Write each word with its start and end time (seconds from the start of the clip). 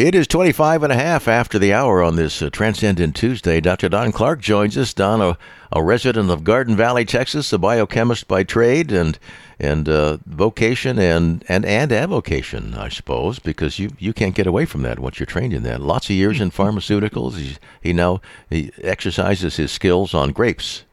It 0.00 0.14
is 0.14 0.26
25 0.26 0.82
and 0.84 0.92
a 0.94 0.96
half 0.96 1.28
after 1.28 1.58
the 1.58 1.74
hour 1.74 2.02
on 2.02 2.16
this 2.16 2.40
uh, 2.40 2.48
Transcendent 2.48 3.14
Tuesday. 3.14 3.60
Dr. 3.60 3.90
Don 3.90 4.12
Clark 4.12 4.40
joins 4.40 4.78
us. 4.78 4.94
Don, 4.94 5.20
a, 5.20 5.36
a, 5.70 5.82
resident 5.82 6.30
of 6.30 6.42
Garden 6.42 6.74
Valley, 6.74 7.04
Texas, 7.04 7.52
a 7.52 7.58
biochemist 7.58 8.26
by 8.26 8.42
trade 8.42 8.92
and 8.92 9.18
and 9.58 9.90
uh, 9.90 10.16
vocation 10.24 10.98
and, 10.98 11.44
and 11.48 11.66
and 11.66 11.92
avocation, 11.92 12.72
I 12.72 12.88
suppose, 12.88 13.38
because 13.38 13.78
you, 13.78 13.90
you 13.98 14.14
can't 14.14 14.34
get 14.34 14.46
away 14.46 14.64
from 14.64 14.80
that 14.84 14.98
once 14.98 15.20
you're 15.20 15.26
trained 15.26 15.52
in 15.52 15.64
that. 15.64 15.82
Lots 15.82 16.06
of 16.06 16.16
years 16.16 16.40
in 16.40 16.50
pharmaceuticals. 16.50 17.36
He, 17.36 17.58
he 17.82 17.92
now 17.92 18.22
he 18.48 18.72
exercises 18.82 19.56
his 19.56 19.70
skills 19.70 20.14
on 20.14 20.32
grapes 20.32 20.84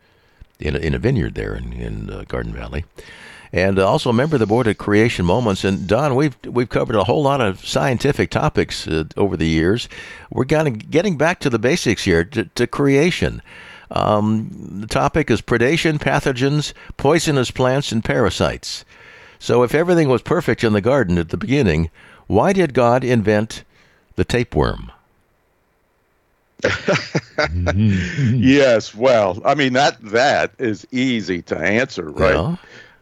in 0.60 0.76
a, 0.76 0.80
in 0.80 0.94
a 0.94 1.00
vineyard 1.00 1.36
there 1.36 1.56
in, 1.56 1.72
in 1.72 2.10
uh, 2.10 2.26
Garden 2.28 2.52
Valley 2.52 2.84
and 3.54 3.80
also 3.80 4.10
a 4.10 4.14
member 4.14 4.36
of 4.36 4.40
the 4.40 4.46
board 4.46 4.68
of 4.68 4.78
Creation 4.78 5.26
Moments. 5.26 5.64
And 5.64 5.88
Don, 5.88 6.16
we've 6.16 6.38
we've 6.46 6.70
covered 6.70 6.96
a 6.96 7.04
whole 7.04 7.24
lot 7.24 7.42
of 7.42 7.66
scientific 7.66 8.30
topics 8.30 8.88
uh, 8.88 9.06
over 9.16 9.38
the 9.38 9.48
years. 9.48 9.88
We're 10.32 10.46
kind 10.46 10.68
of 10.68 10.90
getting 10.90 11.18
back 11.18 11.40
to 11.42 11.50
the 11.50 11.60
basics 11.60 12.04
here 12.04 12.24
to, 12.24 12.46
to 12.46 12.68
creation. 12.68 13.42
Um, 13.90 14.82
the 14.82 14.88
topic 14.88 15.32
is 15.32 15.42
predation, 15.42 15.98
pathogens, 15.98 16.74
poisonous 16.98 17.52
plants, 17.52 17.92
and 17.92 18.04
parasites. 18.04 18.84
So, 19.40 19.64
if 19.64 19.74
everything 19.74 20.10
was 20.10 20.22
perfect 20.22 20.64
in 20.64 20.74
the 20.74 20.82
garden 20.82 21.18
at 21.18 21.30
the 21.30 21.38
beginning, 21.38 21.90
why 22.28 22.54
did 22.54 22.74
God 22.74 23.04
invent 23.04 23.64
the 24.16 24.26
tapeworm? 24.26 24.92
yes, 28.34 28.96
well, 28.96 29.40
I 29.46 29.54
mean 29.54 29.74
that 29.74 30.02
that 30.02 30.54
is 30.58 30.88
easy 30.92 31.44
to 31.44 31.58
answer, 31.58 32.10
right? 32.10 32.34
Yeah. 32.34 32.56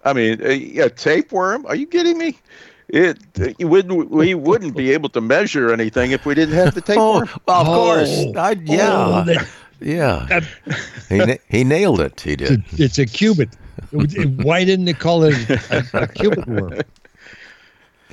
I 0.05 0.13
mean, 0.13 0.39
a, 0.41 0.79
a 0.79 0.89
tapeworm? 0.89 1.65
Are 1.65 1.75
you 1.75 1.87
kidding 1.87 2.17
me? 2.17 2.37
It, 2.87 3.17
it 3.35 3.65
wouldn't 3.65 4.11
we 4.11 4.35
wouldn't 4.35 4.77
be 4.77 4.91
able 4.91 5.09
to 5.09 5.21
measure 5.21 5.73
anything 5.73 6.11
if 6.11 6.25
we 6.25 6.35
didn't 6.35 6.53
have 6.55 6.75
the 6.75 6.81
tapeworm. 6.81 7.27
Oh, 7.37 7.41
well, 7.47 7.61
of 7.61 7.67
oh, 7.67 7.73
course, 7.73 8.37
I, 8.37 8.51
yeah, 8.63 8.93
oh, 8.93 9.23
that, 9.25 9.47
yeah. 9.79 10.41
he 11.09 11.39
he 11.49 11.63
nailed 11.63 11.99
it. 11.99 12.21
He 12.21 12.35
did. 12.35 12.63
It's 12.69 12.79
a, 12.79 12.83
it's 12.83 12.97
a 12.99 13.05
cubit. 13.05 13.49
Why 13.91 14.63
didn't 14.63 14.85
they 14.85 14.93
call 14.93 15.23
it 15.23 15.49
a, 15.49 15.85
a 15.93 16.07
cubit 16.07 16.47
worm? 16.47 16.81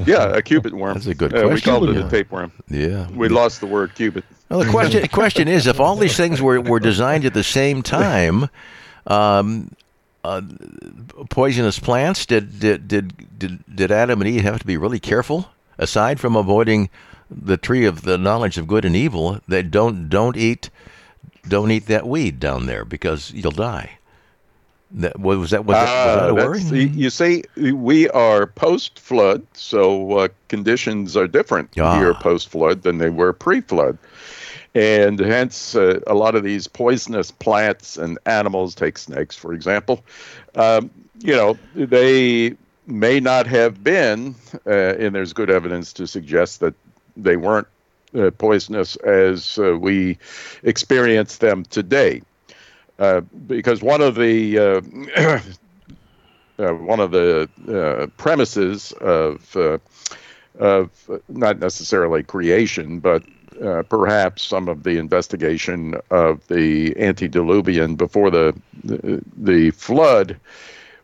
Yeah, 0.07 0.35
a 0.35 0.43
cubit 0.43 0.73
worm. 0.73 0.95
That's 0.95 1.07
a 1.07 1.15
good 1.15 1.33
question. 1.33 1.51
Uh, 1.51 1.55
we 1.55 1.61
called 1.61 1.89
it 1.91 1.97
a 1.99 2.09
tapeworm. 2.09 2.51
Yeah. 2.69 3.09
We 3.11 3.29
lost 3.29 3.61
the 3.61 3.67
word 3.67 3.95
cubit. 3.95 4.25
Well, 4.49 4.61
the 4.61 4.71
question 4.71 5.07
question 5.09 5.49
is, 5.49 5.67
if 5.67 5.81
all 5.81 5.97
these 5.97 6.17
things 6.17 6.41
were, 6.41 6.61
were 6.61 6.81
designed 6.81 7.27
at 7.27 7.35
the 7.35 7.45
same 7.45 7.83
time, 7.83 8.49
um, 9.07 9.71
uh, 10.25 10.43
poisonous 11.31 11.79
plants? 11.79 12.27
Did, 12.27 12.61
did 12.61 12.89
did 12.89 13.39
did 13.39 13.77
did 13.77 13.91
Adam 13.91 14.21
and 14.21 14.31
Eve 14.31 14.43
have 14.43 14.61
to 14.61 14.67
be 14.67 14.77
really 14.77 15.01
careful? 15.01 15.51
Aside 15.79 16.21
from 16.21 16.37
avoiding 16.37 16.91
the 17.31 17.57
tree 17.57 17.87
of 17.87 18.03
the 18.03 18.19
knowledge 18.19 18.59
of 18.59 18.67
good 18.67 18.85
and 18.85 18.95
evil, 18.95 19.41
they 19.49 19.63
don't 19.63 20.09
don't 20.09 20.37
eat 20.37 20.71
don't 21.47 21.71
eat 21.71 21.87
that 21.87 22.07
weed 22.07 22.39
down 22.39 22.67
there 22.67 22.85
because 22.85 23.33
you'll 23.33 23.51
die. 23.53 23.99
That, 24.95 25.19
was 25.19 25.51
that 25.51 25.65
was, 25.65 25.75
that, 25.75 25.81
was 25.87 26.17
that 26.17 26.29
a 26.29 26.33
uh, 26.33 26.35
worry? 26.35 26.61
You 26.85 27.09
see, 27.09 27.45
we 27.57 28.11
are 28.11 28.47
post 28.47 28.99
flood, 29.01 29.47
so 29.55 30.19
uh, 30.19 30.29
conditions 30.49 31.17
are 31.17 31.27
different 31.27 31.71
ah. 31.81 31.99
here 31.99 32.13
post 32.13 32.51
flood 32.51 32.83
than 32.83 32.99
they 32.99 33.09
were 33.09 33.33
pre 33.33 33.63
flood 33.63 33.97
and 34.75 35.19
hence 35.19 35.75
uh, 35.75 36.01
a 36.07 36.15
lot 36.15 36.35
of 36.35 36.43
these 36.43 36.67
poisonous 36.67 37.31
plants 37.31 37.97
and 37.97 38.19
animals, 38.27 38.75
take 38.75 38.99
snakes 38.99 39.37
for 39.37 39.53
example, 39.53 40.05
um, 40.55 40.91
you 41.21 41.35
know, 41.35 41.59
they 41.75 42.57
may 42.87 43.21
not 43.21 43.47
have 43.47 43.85
been, 43.85 44.35
uh, 44.67 44.71
and 44.71 45.15
there's 45.15 45.33
good 45.33 45.51
evidence 45.51 45.93
to 45.93 46.07
suggest 46.07 46.61
that 46.61 46.75
they 47.17 47.37
weren't 47.37 47.69
uh, 48.15 48.31
poisonous 48.31 48.97
as 48.97 49.59
uh, 49.59 49.77
we 49.79 50.19
experience 50.63 51.39
them 51.39 51.65
today. 51.65 52.23
Uh, 52.99 53.21
because 53.47 53.83
one 53.83 54.03
of 54.03 54.15
the 54.17 54.59
uh, 54.59 55.41
one 56.75 57.01
of 57.01 57.11
the 57.11 57.49
premises 58.19 58.93
of 59.01 59.57
of 60.59 61.21
not 61.29 61.59
necessarily 61.59 62.23
creation, 62.23 63.01
but 63.01 63.23
uh, 63.61 63.83
perhaps 63.83 64.43
some 64.43 64.69
of 64.69 64.83
the 64.83 64.99
investigation 64.99 65.95
of 66.11 66.47
the 66.49 66.95
antediluvian 66.99 67.95
before 67.97 68.31
the, 68.31 68.55
the, 68.85 69.23
the 69.37 69.71
flood 69.73 70.39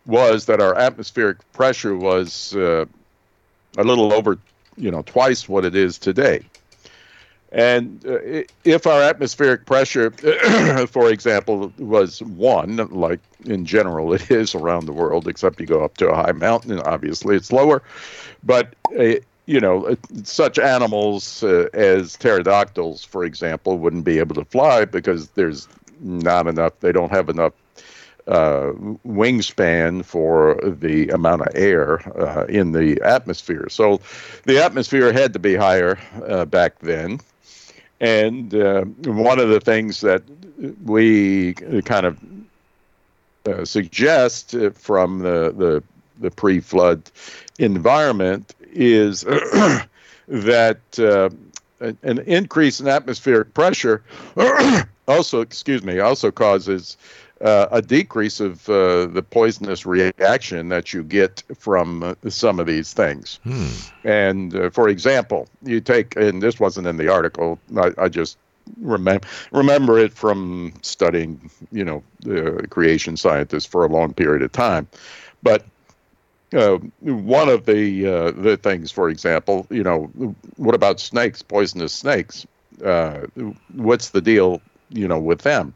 was 0.06 0.46
that 0.46 0.60
our 0.60 0.74
atmospheric 0.74 1.38
pressure 1.52 1.96
was 1.96 2.54
uh, 2.56 2.84
a 3.76 3.84
little 3.84 4.12
over, 4.12 4.38
you 4.76 4.90
know, 4.90 5.02
twice 5.02 5.48
what 5.48 5.64
it 5.64 5.74
is 5.74 5.98
today. 5.98 6.42
And 7.50 8.04
uh, 8.06 8.42
if 8.64 8.86
our 8.86 9.02
atmospheric 9.02 9.64
pressure, 9.64 10.10
for 10.88 11.10
example, 11.10 11.72
was 11.78 12.22
one, 12.22 12.76
like 12.90 13.20
in 13.44 13.64
general 13.64 14.12
it 14.12 14.30
is 14.30 14.54
around 14.54 14.86
the 14.86 14.92
world, 14.92 15.26
except 15.28 15.60
you 15.60 15.66
go 15.66 15.84
up 15.84 15.96
to 15.98 16.08
a 16.08 16.14
high 16.14 16.32
mountain 16.32 16.78
obviously 16.80 17.36
it's 17.36 17.52
lower. 17.52 17.82
But 18.44 18.74
uh, 18.98 19.14
you 19.48 19.60
know, 19.60 19.86
uh, 19.86 19.96
such 20.24 20.58
animals 20.58 21.42
uh, 21.42 21.68
as 21.72 22.16
pterodactyls, 22.16 23.02
for 23.02 23.24
example, 23.24 23.78
wouldn't 23.78 24.04
be 24.04 24.18
able 24.18 24.34
to 24.34 24.44
fly 24.44 24.84
because 24.84 25.30
there's 25.30 25.66
not 26.00 26.46
enough, 26.46 26.78
they 26.80 26.92
don't 26.92 27.10
have 27.10 27.30
enough 27.30 27.54
uh, 28.26 28.72
wingspan 29.06 30.04
for 30.04 30.60
the 30.62 31.08
amount 31.08 31.40
of 31.40 31.48
air 31.54 32.06
uh, 32.20 32.44
in 32.44 32.72
the 32.72 33.00
atmosphere. 33.02 33.66
So 33.70 34.02
the 34.44 34.62
atmosphere 34.62 35.14
had 35.14 35.32
to 35.32 35.38
be 35.38 35.56
higher 35.56 35.98
uh, 36.26 36.44
back 36.44 36.78
then. 36.80 37.18
And 38.00 38.54
uh, 38.54 38.82
one 39.06 39.38
of 39.38 39.48
the 39.48 39.60
things 39.60 40.02
that 40.02 40.22
we 40.84 41.54
kind 41.86 42.04
of 42.04 43.66
suggest 43.66 44.54
from 44.74 45.20
the, 45.20 45.54
the, 45.56 45.82
the 46.20 46.30
pre 46.30 46.60
flood 46.60 47.10
environment 47.58 48.54
is 48.72 49.20
that 50.28 50.80
uh, 50.98 51.30
an 51.80 52.18
increase 52.20 52.80
in 52.80 52.88
atmospheric 52.88 53.54
pressure 53.54 54.02
also, 55.08 55.40
excuse 55.40 55.82
me, 55.82 55.98
also 55.98 56.30
causes 56.30 56.96
uh, 57.40 57.66
a 57.70 57.80
decrease 57.80 58.40
of 58.40 58.68
uh, 58.68 59.06
the 59.06 59.22
poisonous 59.22 59.86
reaction 59.86 60.68
that 60.68 60.92
you 60.92 61.02
get 61.02 61.42
from 61.56 62.02
uh, 62.02 62.14
some 62.28 62.58
of 62.58 62.66
these 62.66 62.92
things. 62.92 63.38
Hmm. 63.44 63.68
And 64.04 64.54
uh, 64.54 64.70
for 64.70 64.88
example, 64.88 65.48
you 65.62 65.80
take, 65.80 66.16
and 66.16 66.42
this 66.42 66.58
wasn't 66.60 66.86
in 66.86 66.96
the 66.96 67.08
article, 67.08 67.58
I, 67.76 67.92
I 67.96 68.08
just 68.08 68.38
remember 68.80 69.26
remember 69.50 69.98
it 69.98 70.12
from 70.12 70.74
studying, 70.82 71.50
you 71.72 71.84
know, 71.84 72.02
creation 72.68 73.16
scientists 73.16 73.64
for 73.64 73.84
a 73.84 73.88
long 73.88 74.12
period 74.12 74.42
of 74.42 74.52
time. 74.52 74.86
But 75.42 75.64
uh, 76.54 76.78
one 77.00 77.48
of 77.48 77.66
the 77.66 78.06
uh, 78.06 78.30
the 78.32 78.56
things, 78.56 78.90
for 78.90 79.08
example, 79.08 79.66
you 79.70 79.82
know, 79.82 80.04
what 80.56 80.74
about 80.74 81.00
snakes, 81.00 81.42
poisonous 81.42 81.92
snakes? 81.92 82.46
Uh, 82.84 83.26
what's 83.74 84.10
the 84.10 84.20
deal, 84.20 84.60
you 84.90 85.08
know, 85.08 85.18
with 85.18 85.42
them? 85.42 85.74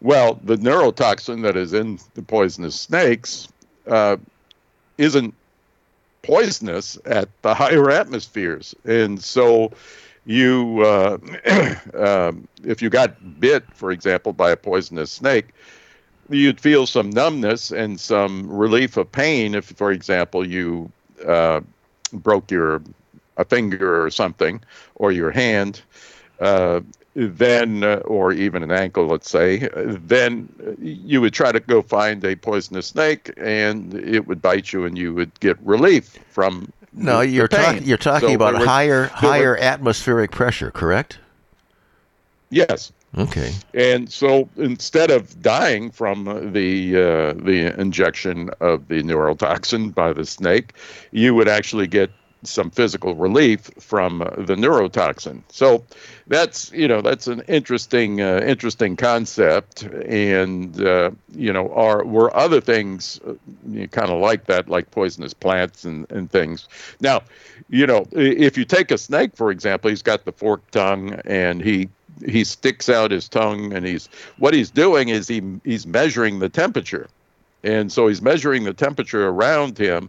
Well, 0.00 0.38
the 0.42 0.56
neurotoxin 0.56 1.42
that 1.42 1.56
is 1.56 1.72
in 1.72 1.98
the 2.14 2.22
poisonous 2.22 2.78
snakes 2.78 3.48
uh, 3.86 4.16
isn't 4.98 5.34
poisonous 6.22 6.98
at 7.04 7.28
the 7.42 7.54
higher 7.54 7.90
atmospheres, 7.90 8.74
and 8.84 9.22
so 9.22 9.72
you, 10.26 10.82
uh, 10.82 11.18
um, 11.94 12.46
if 12.64 12.82
you 12.82 12.90
got 12.90 13.40
bit, 13.40 13.64
for 13.74 13.90
example, 13.90 14.32
by 14.32 14.50
a 14.50 14.56
poisonous 14.56 15.10
snake, 15.10 15.46
you'd 16.28 16.60
feel 16.60 16.86
some 16.86 17.10
numbness 17.10 17.70
and 17.70 17.98
some 18.00 18.48
relief 18.48 18.96
of 18.96 19.10
pain 19.10 19.54
if, 19.54 19.64
for 19.64 19.92
example, 19.92 20.46
you 20.46 20.90
uh, 21.26 21.60
broke 22.12 22.50
your 22.50 22.82
a 23.36 23.44
finger 23.44 24.02
or 24.02 24.10
something 24.10 24.60
or 24.96 25.12
your 25.12 25.30
hand. 25.30 25.82
Uh, 26.40 26.80
then, 27.14 27.82
uh, 27.82 27.96
or 28.04 28.30
even 28.32 28.62
an 28.62 28.70
ankle, 28.70 29.06
let's 29.06 29.30
say, 29.30 29.70
then 29.86 30.48
you 30.78 31.18
would 31.22 31.32
try 31.32 31.50
to 31.50 31.60
go 31.60 31.80
find 31.80 32.22
a 32.26 32.36
poisonous 32.36 32.88
snake, 32.88 33.32
and 33.38 33.94
it 33.94 34.26
would 34.26 34.42
bite 34.42 34.70
you, 34.70 34.84
and 34.84 34.98
you 34.98 35.14
would 35.14 35.40
get 35.40 35.58
relief 35.62 36.18
from. 36.28 36.70
No, 36.92 37.22
you're 37.22 37.48
talking. 37.48 37.84
You're 37.84 37.96
talking 37.96 38.28
so 38.28 38.34
about 38.34 38.62
higher 38.62 39.06
higher 39.06 39.52
were, 39.52 39.58
atmospheric 39.58 40.30
pressure, 40.30 40.70
correct? 40.70 41.18
Yes. 42.50 42.92
Okay. 43.16 43.52
And 43.72 44.12
so 44.12 44.48
instead 44.56 45.10
of 45.10 45.40
dying 45.40 45.90
from 45.90 46.52
the 46.52 46.96
uh, 46.96 47.32
the 47.32 47.74
injection 47.78 48.50
of 48.60 48.88
the 48.88 49.02
neurotoxin 49.02 49.94
by 49.94 50.12
the 50.12 50.26
snake, 50.26 50.74
you 51.12 51.34
would 51.34 51.48
actually 51.48 51.86
get 51.86 52.10
some 52.42 52.70
physical 52.70 53.14
relief 53.14 53.70
from 53.78 54.18
the 54.18 54.54
neurotoxin. 54.54 55.42
So 55.48 55.84
that's 56.26 56.70
you 56.72 56.86
know 56.86 57.00
that's 57.00 57.26
an 57.26 57.42
interesting 57.48 58.20
uh, 58.20 58.40
interesting 58.44 58.96
concept, 58.96 59.82
and 59.82 60.80
uh, 60.82 61.10
you 61.34 61.52
know 61.52 61.72
are 61.72 62.04
were 62.04 62.34
other 62.36 62.60
things 62.60 63.18
uh, 63.26 63.86
kind 63.88 64.10
of 64.10 64.20
like 64.20 64.44
that, 64.46 64.68
like 64.68 64.90
poisonous 64.90 65.34
plants 65.34 65.84
and 65.84 66.10
and 66.10 66.30
things. 66.30 66.68
Now, 67.00 67.22
you 67.68 67.86
know 67.86 68.06
if 68.12 68.58
you 68.58 68.64
take 68.64 68.90
a 68.90 68.98
snake 68.98 69.34
for 69.34 69.50
example, 69.50 69.90
he's 69.90 70.02
got 70.02 70.24
the 70.24 70.32
forked 70.32 70.72
tongue 70.72 71.14
and 71.24 71.62
he 71.62 71.88
he 72.24 72.44
sticks 72.44 72.88
out 72.88 73.10
his 73.10 73.28
tongue 73.28 73.72
and 73.72 73.86
he's 73.86 74.08
what 74.38 74.54
he's 74.54 74.70
doing 74.70 75.08
is 75.08 75.28
he 75.28 75.42
he's 75.64 75.86
measuring 75.86 76.38
the 76.38 76.48
temperature 76.48 77.08
and 77.62 77.92
so 77.92 78.06
he's 78.06 78.22
measuring 78.22 78.64
the 78.64 78.72
temperature 78.72 79.28
around 79.28 79.76
him 79.76 80.08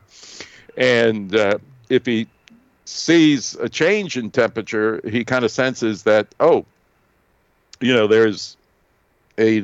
and 0.78 1.36
uh, 1.36 1.58
if 1.90 2.06
he 2.06 2.28
sees 2.86 3.56
a 3.56 3.68
change 3.68 4.18
in 4.18 4.32
temperature 4.32 5.02
he 5.10 5.26
kind 5.26 5.44
of 5.44 5.52
senses 5.52 6.04
that 6.04 6.34
oh 6.40 6.66
you 7.82 7.94
know 7.94 8.08
there's 8.08 8.56
a 9.38 9.56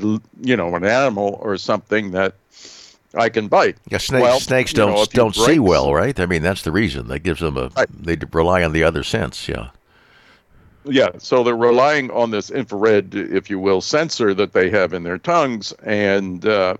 you 0.41 0.57
know 0.57 0.75
an 0.75 0.83
animal 0.83 1.39
or 1.41 1.57
something 1.57 2.11
that 2.11 2.35
I 3.15 3.29
can 3.29 3.47
bite. 3.47 3.77
Yeah, 3.89 3.99
snakes, 3.99 4.23
well, 4.23 4.39
snakes 4.39 4.73
don't 4.73 4.93
know, 4.93 5.05
don't 5.05 5.35
see 5.35 5.59
well, 5.59 5.93
right? 5.93 6.19
I 6.19 6.25
mean, 6.25 6.41
that's 6.41 6.63
the 6.63 6.71
reason 6.71 7.07
that 7.09 7.19
gives 7.19 7.41
them 7.41 7.57
a. 7.57 7.69
Right. 7.69 7.87
They 7.91 8.17
rely 8.31 8.63
on 8.63 8.73
the 8.73 8.83
other 8.83 9.03
sense. 9.03 9.47
Yeah. 9.47 9.69
Yeah, 10.85 11.11
so 11.17 11.43
they're 11.43 11.55
relying 11.55 12.11
on 12.11 12.31
this 12.31 12.49
infrared, 12.49 13.15
if 13.15 13.49
you 13.49 13.57
will, 13.57 13.79
sensor 13.79 14.33
that 14.33 14.53
they 14.53 14.69
have 14.69 14.93
in 14.93 15.03
their 15.03 15.17
tongues. 15.17 15.71
And, 15.83 16.45
uh, 16.45 16.75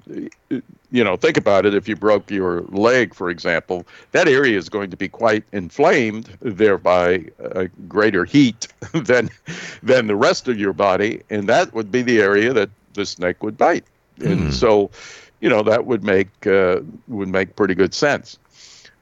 you 0.50 1.04
know, 1.04 1.16
think 1.16 1.38
about 1.38 1.66
it. 1.66 1.74
If 1.74 1.88
you 1.88 1.96
broke 1.96 2.30
your 2.30 2.62
leg, 2.64 3.14
for 3.14 3.30
example, 3.30 3.88
that 4.12 4.28
area 4.28 4.58
is 4.58 4.68
going 4.68 4.90
to 4.92 4.98
be 4.98 5.08
quite 5.08 5.44
inflamed, 5.54 6.38
thereby 6.42 7.26
a 7.40 7.68
greater 7.88 8.26
heat 8.26 8.68
than, 8.94 9.30
than 9.82 10.08
the 10.08 10.16
rest 10.16 10.48
of 10.48 10.60
your 10.60 10.74
body. 10.74 11.22
And 11.30 11.48
that 11.48 11.74
would 11.74 11.92
be 11.92 12.02
the 12.02 12.20
area 12.20 12.52
that 12.54 12.70
the 12.94 13.06
snake 13.06 13.42
would 13.42 13.58
bite. 13.58 13.86
And 14.20 14.50
mm. 14.50 14.54
so, 14.54 14.92
you 15.40 15.50
know, 15.50 15.64
that 15.64 15.86
would 15.86 16.04
make, 16.04 16.46
uh, 16.46 16.82
would 17.08 17.30
make 17.30 17.56
pretty 17.56 17.74
good 17.74 17.94
sense. 17.94 18.38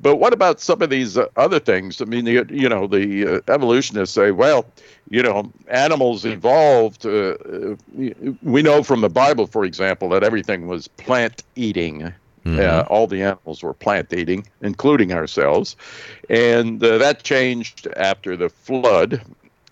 But 0.01 0.15
what 0.17 0.33
about 0.33 0.59
some 0.59 0.81
of 0.81 0.89
these 0.89 1.17
uh, 1.17 1.27
other 1.37 1.59
things? 1.59 2.01
I 2.01 2.05
mean, 2.05 2.25
you, 2.25 2.45
you 2.49 2.67
know, 2.67 2.87
the 2.87 3.35
uh, 3.35 3.53
evolutionists 3.53 4.15
say, 4.15 4.31
well, 4.31 4.65
you 5.09 5.21
know, 5.21 5.51
animals 5.67 6.25
evolved. 6.25 7.05
Uh, 7.05 7.35
uh 7.35 7.75
we 8.41 8.61
know 8.61 8.83
from 8.83 9.01
the 9.01 9.09
Bible, 9.09 9.47
for 9.47 9.63
example, 9.63 10.09
that 10.09 10.23
everything 10.23 10.67
was 10.67 10.87
plant 10.87 11.43
eating. 11.55 12.13
Mm-hmm. 12.45 12.59
Uh, 12.59 12.83
all 12.89 13.05
the 13.05 13.21
animals 13.21 13.61
were 13.61 13.73
plant 13.73 14.11
eating, 14.11 14.47
including 14.61 15.13
ourselves. 15.13 15.75
And 16.29 16.83
uh, 16.83 16.97
that 16.97 17.21
changed 17.21 17.87
after 17.95 18.35
the 18.35 18.49
flood. 18.49 19.21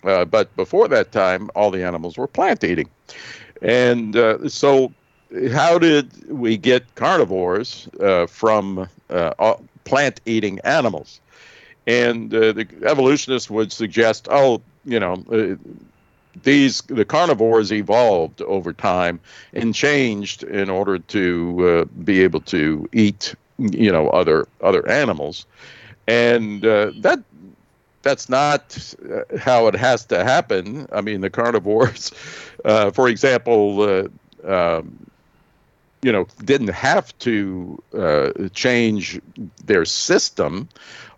but 0.02 0.54
before 0.54 0.86
that 0.88 1.10
time, 1.10 1.50
all 1.56 1.72
the 1.72 1.82
animals 1.82 2.16
were 2.16 2.28
plant 2.28 2.62
eating. 2.62 2.88
And 3.60 4.14
so, 4.50 4.92
how 5.50 5.78
did 5.78 6.30
we 6.30 6.56
get 6.56 6.94
carnivores 6.94 7.88
from 8.28 8.88
plant 9.90 10.20
eating 10.24 10.60
animals. 10.60 11.20
And 11.86 12.32
uh, 12.32 12.52
the 12.52 12.66
evolutionists 12.84 13.50
would 13.50 13.72
suggest, 13.72 14.28
oh, 14.30 14.62
you 14.84 15.00
know, 15.00 15.14
uh, 15.32 15.56
these 16.44 16.82
the 16.82 17.04
carnivores 17.04 17.72
evolved 17.72 18.40
over 18.42 18.72
time 18.72 19.18
and 19.52 19.74
changed 19.74 20.44
in 20.44 20.70
order 20.70 20.98
to 20.98 21.68
uh, 21.68 21.84
be 22.04 22.22
able 22.22 22.40
to 22.42 22.88
eat, 22.92 23.34
you 23.58 23.90
know, 23.90 24.08
other 24.10 24.46
other 24.62 24.88
animals, 24.88 25.44
and 26.06 26.64
uh, 26.64 26.92
that 27.00 27.18
that's 28.02 28.28
not 28.28 28.94
uh, 29.12 29.36
how 29.38 29.66
it 29.66 29.74
has 29.74 30.06
to 30.06 30.22
happen. 30.22 30.86
I 30.92 31.00
mean, 31.00 31.20
the 31.20 31.30
carnivores, 31.30 32.12
uh, 32.64 32.92
for 32.92 33.08
example, 33.08 34.08
um, 34.44 35.09
you 36.02 36.12
know, 36.12 36.26
didn't 36.44 36.68
have 36.68 37.16
to 37.18 37.82
uh, 37.96 38.30
change 38.52 39.20
their 39.64 39.84
system. 39.84 40.68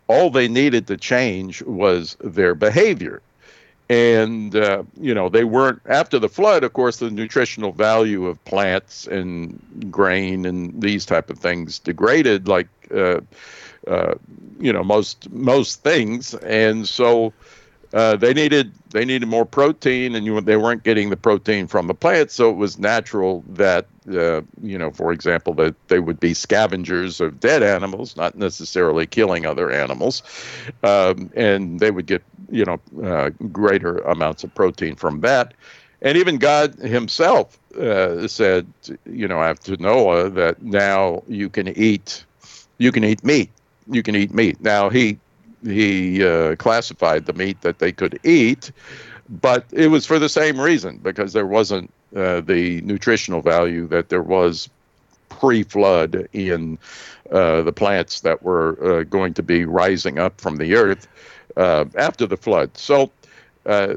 All 0.09 0.31
they 0.31 0.49
needed 0.49 0.87
to 0.89 0.97
change 0.97 1.63
was 1.63 2.17
their 2.21 2.55
behavior. 2.55 3.23
And, 3.89 4.57
uh, 4.57 4.85
you 4.99 5.15
know, 5.15 5.29
they 5.29 5.45
weren't, 5.45 5.83
after 5.87 6.19
the 6.19 6.29
flood, 6.29 6.65
of 6.65 6.73
course, 6.73 6.97
the 6.97 7.11
nutritional 7.11 7.73
value 7.73 8.27
of 8.27 8.43
plants 8.45 9.07
and 9.07 9.61
grain 9.91 10.47
and 10.47 10.81
these 10.81 11.05
type 11.05 11.31
of 11.31 11.39
things 11.39 11.79
degraded 11.79 12.49
like, 12.49 12.69
uh, 12.95 13.21
uh 13.87 14.15
you 14.59 14.73
know, 14.73 14.83
most, 14.83 15.31
most 15.31 15.83
things. 15.83 16.35
And 16.35 16.89
so, 16.89 17.33
uh, 17.93 18.17
they 18.17 18.33
needed 18.33 18.73
they 18.91 19.05
needed 19.05 19.27
more 19.29 19.45
protein, 19.45 20.15
and 20.15 20.25
you, 20.25 20.41
they 20.41 20.57
weren't 20.57 20.83
getting 20.83 21.11
the 21.11 21.17
protein 21.17 21.67
from 21.67 21.87
the 21.87 21.95
plants, 21.95 22.35
so 22.35 22.51
it 22.51 22.57
was 22.57 22.79
natural 22.79 23.45
that 23.49 23.87
uh, 24.11 24.41
you 24.63 24.79
know, 24.79 24.91
for 24.91 25.13
example, 25.13 25.55
that 25.55 25.75
they 25.89 26.01
would 26.01 26.19
be 26.19 26.35
scavengers 26.35 27.21
of 27.21 27.39
dead 27.39 27.63
animals, 27.63 28.17
not 28.17 28.37
necessarily 28.37 29.07
killing 29.07 29.47
other 29.47 29.71
animals, 29.71 30.23
um, 30.83 31.31
and 31.37 31.81
they 31.81 31.91
would 31.91 32.07
get 32.07 32.23
you 32.51 32.65
know 32.65 32.81
uh, 33.05 33.31
greater 33.51 33.99
amounts 33.99 34.43
of 34.43 34.55
protein 34.55 34.95
from 34.95 35.21
that. 35.21 35.55
And 36.01 36.17
even 36.19 36.39
God 36.39 36.75
Himself 36.77 37.59
uh, 37.79 38.27
said, 38.27 38.67
you 39.07 39.29
know, 39.29 39.41
after 39.41 39.77
Noah, 39.77 40.31
that 40.31 40.63
now 40.63 41.23
you 41.29 41.49
can 41.49 41.69
eat, 41.69 42.25
you 42.79 42.91
can 42.91 43.05
eat 43.05 43.23
meat, 43.23 43.51
you 43.89 44.03
can 44.03 44.17
eat 44.17 44.33
meat. 44.33 44.61
Now 44.61 44.89
He 44.89 45.19
he 45.65 46.25
uh, 46.25 46.57
classified 46.57 47.27
the 47.27 47.33
meat 47.33 47.61
that 47.63 47.79
they 47.79 47.93
could 47.93 48.19
eat, 48.25 48.73
but 49.29 49.65
it 49.73 49.89
was 49.89 50.07
for 50.07 50.19
the 50.19 50.29
same 50.29 50.61
reason 50.61 50.99
because 50.99 51.33
there 51.33 51.47
wasn't 51.47 51.91
uh, 52.17 52.41
the 52.41 52.81
nutritional 52.83 53.41
value 53.41 53.87
that 53.89 54.09
there 54.09 54.23
was 54.23 54.69
pre-flood 55.29 56.29
in 56.33 56.79
uh, 57.31 57.63
the 57.63 57.73
plants 57.73 58.21
that 58.21 58.43
were 58.43 59.01
uh, 59.01 59.03
going 59.05 59.33
to 59.35 59.43
be 59.43 59.65
rising 59.65 60.19
up 60.19 60.39
from 60.41 60.57
the 60.57 60.75
earth 60.75 61.09
uh, 61.57 61.85
after 61.97 62.27
the 62.27 62.37
flood. 62.37 62.77
So 62.77 63.11
uh, 63.67 63.95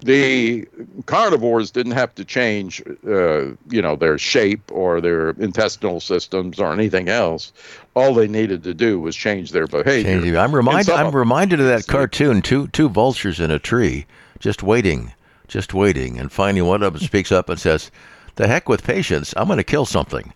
the 0.00 0.66
carnivores 1.06 1.70
didn't 1.70 1.92
have 1.92 2.14
to 2.14 2.24
change, 2.24 2.82
uh, 3.06 3.50
you 3.68 3.82
know, 3.82 3.96
their 3.96 4.18
shape 4.18 4.62
or 4.72 5.00
their 5.00 5.30
intestinal 5.30 6.00
systems 6.00 6.58
or 6.58 6.72
anything 6.72 7.08
else. 7.08 7.52
All 7.94 8.14
they 8.14 8.28
needed 8.28 8.62
to 8.64 8.74
do 8.74 9.00
was 9.00 9.14
change 9.14 9.52
their 9.52 9.66
behavior. 9.66 10.20
Change. 10.20 10.34
I'm 10.36 10.54
reminded. 10.54 10.94
I'm 10.94 11.14
reminded 11.14 11.60
of 11.60 11.66
that 11.66 11.86
cartoon: 11.86 12.42
two 12.42 12.68
two 12.68 12.88
vultures 12.88 13.40
in 13.40 13.50
a 13.50 13.58
tree, 13.58 14.06
just 14.38 14.62
waiting, 14.62 15.12
just 15.48 15.74
waiting, 15.74 16.18
and 16.18 16.32
finally 16.32 16.62
one 16.62 16.82
of 16.82 16.94
them 16.94 17.02
speaks 17.02 17.30
up 17.30 17.48
and 17.48 17.60
says, 17.60 17.90
"The 18.36 18.46
heck 18.46 18.68
with 18.68 18.84
patience! 18.84 19.34
I'm 19.36 19.46
going 19.46 19.58
to 19.58 19.64
kill 19.64 19.86
something." 19.86 20.32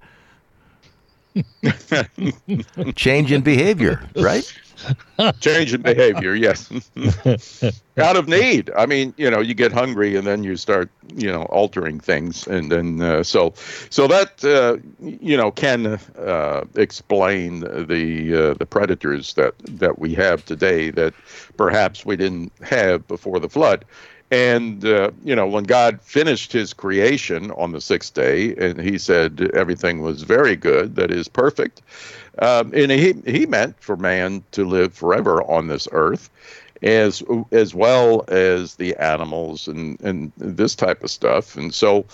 Change 2.95 3.33
in 3.33 3.43
behavior, 3.43 4.01
right? 4.17 4.53
change 5.41 5.73
in 5.73 5.83
behavior 5.83 6.35
yes. 6.35 6.71
Out 7.97 8.17
of 8.17 8.29
need. 8.29 8.71
I 8.77 8.87
mean 8.87 9.15
you 9.17 9.31
know 9.31 9.41
you 9.41 9.55
get 9.55 9.73
hungry 9.73 10.17
and 10.17 10.27
then 10.27 10.43
you 10.43 10.57
start 10.57 10.91
you 11.15 11.31
know 11.31 11.45
altering 11.45 12.01
things 12.01 12.47
and 12.47 12.71
then 12.71 13.01
uh, 13.01 13.23
so 13.23 13.55
so 13.91 14.07
that 14.09 14.45
uh, 14.45 14.77
you 15.01 15.37
know 15.37 15.51
can 15.51 15.99
uh, 16.19 16.65
explain 16.77 17.61
the 17.61 18.51
uh, 18.51 18.55
the 18.55 18.67
predators 18.67 19.35
that 19.35 19.55
that 19.61 19.99
we 19.99 20.15
have 20.15 20.45
today 20.45 20.91
that 20.91 21.15
perhaps 21.57 22.05
we 22.05 22.17
didn't 22.17 22.53
have 22.63 23.07
before 23.07 23.39
the 23.39 23.49
flood 23.49 23.85
and, 24.31 24.85
uh, 24.85 25.11
you 25.25 25.35
know, 25.37 25.47
when 25.47 25.65
God 25.65 26.01
finished 26.01 26.53
his 26.53 26.73
creation 26.73 27.51
on 27.53 27.73
the 27.73 27.81
sixth 27.81 28.15
day, 28.15 28.55
and 28.57 28.81
he 28.81 28.99
said 28.99 29.51
everything 29.55 30.03
was 30.03 30.23
very 30.23 30.57
good, 30.57 30.97
that 30.97 31.11
is 31.11 31.29
perfect, 31.29 31.83
um, 32.39 32.73
and 32.75 32.91
he, 32.91 33.15
he 33.27 33.47
meant 33.47 33.77
for 33.81 33.97
man 33.97 34.43
to 34.53 34.65
live 34.65 34.93
forever 34.93 35.43
on 35.45 35.69
this 35.69 35.89
earth. 35.93 36.31
As, 36.83 37.23
as 37.51 37.75
well 37.75 38.27
as 38.29 38.75
the 38.75 38.95
animals 38.97 39.69
and, 39.69 39.99
and 40.03 40.33
this 40.37 40.75
type 40.75 41.03
of 41.03 41.11
stuff. 41.11 41.57
And 41.57 41.73
so 41.73 42.05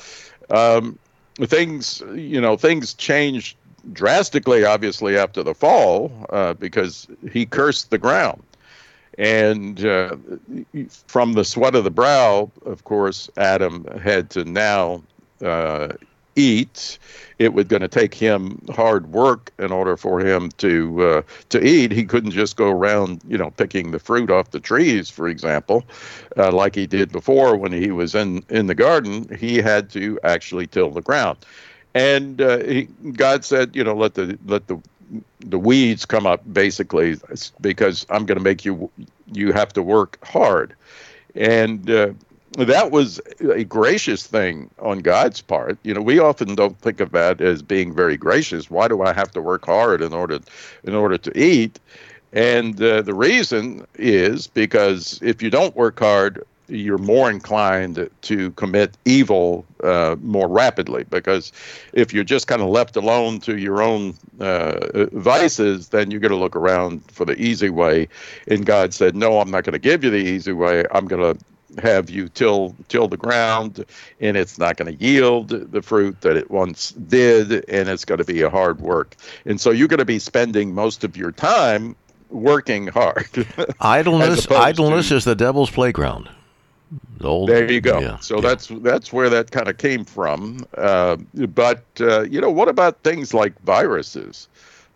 um, 0.51 0.97
things, 1.41 2.01
you 2.15 2.41
know, 2.41 2.57
things 2.57 2.95
changed 2.95 3.57
drastically, 3.93 4.65
obviously, 4.65 5.19
after 5.19 5.43
the 5.43 5.55
fall, 5.55 6.13
uh, 6.31 6.55
because 6.55 7.09
he 7.33 7.47
cursed 7.47 7.91
the 7.91 7.99
ground. 7.99 8.45
And 9.19 9.85
uh, 9.85 10.17
from 11.07 11.35
the 11.35 11.45
sweat 11.45 11.75
of 11.75 11.85
the 11.85 11.91
brow, 11.91 12.51
of 12.65 12.85
course, 12.85 13.29
Adam 13.37 13.85
had 13.99 14.31
to 14.31 14.45
now 14.45 15.03
uh, 15.43 15.89
eat. 16.37 16.99
It 17.39 17.55
was 17.55 17.67
going 17.67 17.83
to 17.83 17.89
take 17.89 18.15
him 18.15 18.61
hard 18.71 19.13
work 19.13 19.53
in 19.59 19.73
order 19.73 19.97
for 19.97 20.21
him 20.21 20.51
to 20.59 21.03
uh, 21.03 21.23
to 21.49 21.65
eat. 21.65 21.93
He 21.93 22.05
couldn't 22.05 22.33
just 22.33 22.57
go 22.57 22.71
around, 22.71 23.21
you 23.27 23.39
know, 23.39 23.51
picking 23.51 23.91
the 23.91 23.99
fruit 23.99 24.31
off 24.31 24.51
the 24.51 24.61
trees, 24.61 25.11
for 25.11 25.29
example, 25.29 25.85
uh, 26.37 26.53
like 26.53 26.75
he 26.75 26.87
did 26.87 27.11
before 27.13 27.57
when 27.57 27.73
he 27.73 27.91
was 27.91 28.15
in 28.15 28.45
in 28.49 28.67
the 28.67 28.75
garden. 28.75 29.35
He 29.39 29.57
had 29.57 29.91
to 29.91 30.19
actually 30.23 30.67
till 30.67 30.91
the 30.91 31.03
ground, 31.03 31.39
and 31.95 32.41
uh, 32.41 32.59
he, 32.59 32.85
God 33.13 33.45
said, 33.45 33.75
you 33.75 33.85
know, 33.85 33.95
let 33.95 34.15
the 34.15 34.39
let 34.47 34.67
the 34.67 34.79
the 35.41 35.59
weeds 35.59 36.07
come 36.07 36.27
up 36.27 36.43
basically 36.53 37.17
because 37.61 38.07
I'm 38.11 38.27
going 38.27 38.39
to 38.39 38.45
make 38.45 38.65
you 38.65 38.91
you 39.33 39.53
have 39.53 39.73
to 39.75 39.83
work 39.83 40.19
hard, 40.25 40.75
and 41.35 41.89
uh, 41.91 42.13
that 42.59 42.91
was 42.91 43.21
a 43.41 43.65
gracious 43.65 44.27
thing 44.27 44.71
on 44.81 44.99
God's 44.99 45.41
part. 45.41 45.79
You 45.83 45.95
know, 45.95 46.03
we 46.03 46.19
often 46.19 46.55
don't 46.55 46.79
think 46.81 47.01
of 47.01 47.13
that 47.13 47.41
as 47.41 47.63
being 47.63 47.95
very 47.95 48.17
gracious. 48.17 48.71
Why 48.71 48.89
do 48.89 49.03
I 49.03 49.13
have 49.13 49.31
to 49.33 49.41
work 49.41 49.67
hard 49.67 50.03
in 50.03 50.13
order 50.13 50.41
in 50.85 50.95
order 50.95 51.19
to 51.19 51.39
eat? 51.39 51.79
And 52.33 52.81
uh, 52.81 53.03
the 53.03 53.15
reason 53.15 53.87
is 53.95 54.47
because 54.47 55.19
if 55.23 55.43
you 55.43 55.51
don't 55.51 55.75
work 55.75 55.99
hard, 55.99 56.45
you're 56.71 56.99
more 56.99 57.31
inclined 57.31 58.09
to 58.23 58.51
commit 58.53 58.97
evil 59.05 59.65
uh, 59.83 60.17
more 60.23 60.49
rapidly. 60.49 61.05
Because 61.05 61.53
if 61.93 62.13
you're 62.13 62.25
just 62.25 62.47
kind 62.47 62.63
of 62.63 62.69
left 62.69 62.97
alone 62.97 63.41
to 63.41 63.59
your 63.59 63.83
own 63.83 64.15
uh, 64.39 65.07
vices, 65.13 65.89
then 65.89 66.11
you're 66.11 66.21
going 66.21 66.31
to 66.31 66.37
look 66.37 66.57
around 66.57 67.03
for 67.11 67.25
the 67.25 67.41
easy 67.41 67.71
way. 67.71 68.09
And 68.47 68.65
God 68.65 68.95
said, 68.95 69.15
No, 69.15 69.41
I'm 69.41 69.51
not 69.51 69.65
going 69.65 69.75
to 69.75 69.79
give 69.79 70.05
you 70.05 70.11
the 70.11 70.17
easy 70.17 70.53
way. 70.53 70.85
I'm 70.93 71.07
going 71.07 71.37
to 71.37 71.45
have 71.79 72.11
you 72.11 72.29
till 72.29 72.75
till 72.89 73.07
the 73.07 73.17
ground 73.17 73.85
and 74.21 74.37
it's 74.37 74.59
not 74.59 74.77
going 74.77 74.97
to 74.97 75.05
yield 75.05 75.49
the 75.49 75.81
fruit 75.81 76.21
that 76.23 76.37
it 76.37 76.51
once 76.51 76.91
did 76.93 77.65
and 77.69 77.89
it's 77.89 78.05
going 78.05 78.19
to 78.19 78.25
be 78.25 78.43
a 78.43 78.51
hard 78.51 78.81
work 78.81 79.15
and 79.45 79.61
so 79.61 79.71
you're 79.71 79.89
going 79.89 79.99
to 79.99 80.05
be 80.05 80.19
spending 80.19 80.75
most 80.75 81.05
of 81.05 81.17
your 81.17 81.31
time 81.31 81.95
working 82.29 82.89
hard 82.89 83.29
idleness 83.81 84.51
idleness 84.51 85.09
to, 85.09 85.17
is 85.17 85.25
the 85.25 85.37
devil's 85.37 85.71
playground 85.71 86.29
old, 87.23 87.49
there 87.49 87.71
you 87.71 87.81
go 87.81 88.01
yeah, 88.01 88.19
so 88.19 88.37
yeah. 88.37 88.41
that's 88.41 88.67
that's 88.81 89.13
where 89.13 89.29
that 89.29 89.51
kind 89.51 89.69
of 89.69 89.79
came 89.79 90.05
from 90.05 90.65
uh, 90.77 91.17
but 91.51 91.85
uh, 92.01 92.23
you 92.23 92.41
know 92.41 92.51
what 92.51 92.69
about 92.69 93.03
things 93.03 93.33
like 93.35 93.59
viruses 93.63 94.49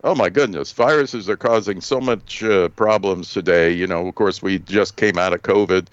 Oh 0.06 0.14
my 0.14 0.28
goodness, 0.28 0.70
viruses 0.70 1.30
are 1.30 1.36
causing 1.38 1.80
so 1.80 1.98
much 1.98 2.44
uh, 2.44 2.68
problems 2.68 3.32
today. 3.32 3.72
You 3.72 3.86
know, 3.86 4.06
of 4.06 4.14
course, 4.14 4.42
we 4.42 4.58
just 4.58 4.96
came 4.96 5.16
out 5.16 5.32
of 5.32 5.40
COVID 5.40 5.86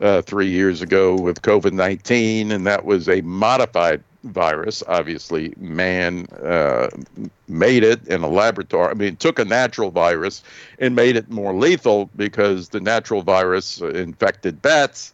uh, 0.00 0.22
three 0.22 0.48
years 0.48 0.80
ago 0.80 1.14
with 1.14 1.42
COVID 1.42 1.72
19, 1.72 2.52
and 2.52 2.66
that 2.66 2.86
was 2.86 3.06
a 3.06 3.20
modified 3.20 4.02
virus. 4.24 4.82
Obviously, 4.86 5.54
man 5.56 6.26
uh, 6.42 6.88
made 7.48 7.82
it 7.82 8.06
in 8.08 8.22
a 8.22 8.28
laboratory. 8.28 8.90
I 8.90 8.94
mean, 8.94 9.16
took 9.16 9.38
a 9.38 9.44
natural 9.44 9.90
virus 9.90 10.42
and 10.78 10.94
made 10.94 11.16
it 11.16 11.30
more 11.30 11.54
lethal 11.54 12.10
because 12.16 12.68
the 12.70 12.80
natural 12.80 13.22
virus 13.22 13.80
infected 13.80 14.62
bats 14.62 15.12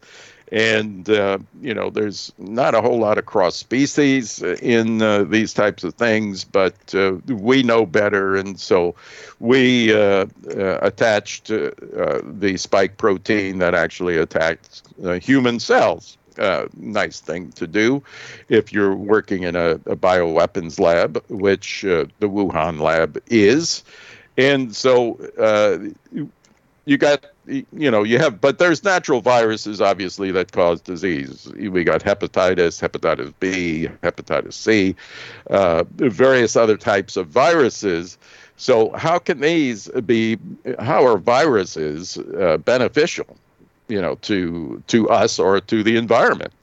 and 0.51 1.09
uh, 1.09 1.37
you 1.61 1.73
know 1.73 1.89
there's 1.89 2.31
not 2.37 2.73
a 2.73 2.81
whole 2.81 2.99
lot 2.99 3.17
of 3.17 3.25
cross 3.25 3.55
species 3.55 4.41
in 4.41 5.01
uh, 5.01 5.23
these 5.23 5.53
types 5.53 5.83
of 5.83 5.93
things 5.95 6.43
but 6.43 6.73
uh, 6.95 7.13
we 7.27 7.63
know 7.63 7.85
better 7.85 8.35
and 8.35 8.59
so 8.59 8.95
we 9.39 9.93
uh, 9.93 10.25
uh, 10.55 10.79
attached 10.81 11.51
uh, 11.51 11.71
the 12.23 12.55
spike 12.57 12.97
protein 12.97 13.57
that 13.57 13.75
actually 13.75 14.17
attacks 14.17 14.83
human 15.21 15.59
cells 15.59 16.17
nice 16.75 17.19
thing 17.19 17.51
to 17.53 17.67
do 17.67 18.03
if 18.49 18.71
you're 18.71 18.95
working 18.95 19.43
in 19.43 19.55
a, 19.55 19.71
a 19.85 19.95
bioweapons 19.95 20.79
lab 20.79 21.23
which 21.29 21.81
the 21.81 22.07
wuhan 22.21 22.79
lab 22.79 23.21
is. 23.27 23.83
And 24.37 24.75
so 24.75 25.17
you 26.87 26.97
got 26.97 27.25
you 27.45 27.91
know 27.91 28.03
you 28.03 28.17
have 28.17 28.39
but 28.39 28.59
there's 28.59 28.83
natural 28.83 29.21
viruses 29.21 29.81
obviously 29.81 30.31
that 30.31 30.53
cause 30.53 30.81
disease. 30.81 31.51
We 31.53 31.83
got 31.83 32.01
hepatitis 32.01 32.81
hepatitis 32.81 33.33
b 33.39 33.89
hepatitis 34.01 34.53
c 34.53 34.95
uh, 35.49 35.83
various 35.89 36.55
other 36.55 36.77
types 36.77 37.17
of 37.17 37.27
viruses. 37.27 38.17
So 38.55 38.91
how 38.93 39.19
can 39.19 39.41
these 39.41 39.89
be 40.05 40.37
how 40.79 41.05
are 41.05 41.17
viruses 41.17 42.17
uh, 42.17 42.57
beneficial 42.57 43.37
you 43.87 44.01
know 44.01 44.15
to 44.15 44.81
to 44.87 45.09
us 45.09 45.39
or 45.39 45.59
to 45.61 45.83
the 45.83 45.97
environment. 45.97 46.53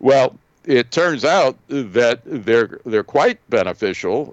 Well 0.00 0.36
it 0.66 0.90
turns 0.90 1.24
out 1.24 1.56
that 1.68 2.20
they're 2.24 2.80
they're 2.84 3.04
quite 3.04 3.38
beneficial, 3.50 4.32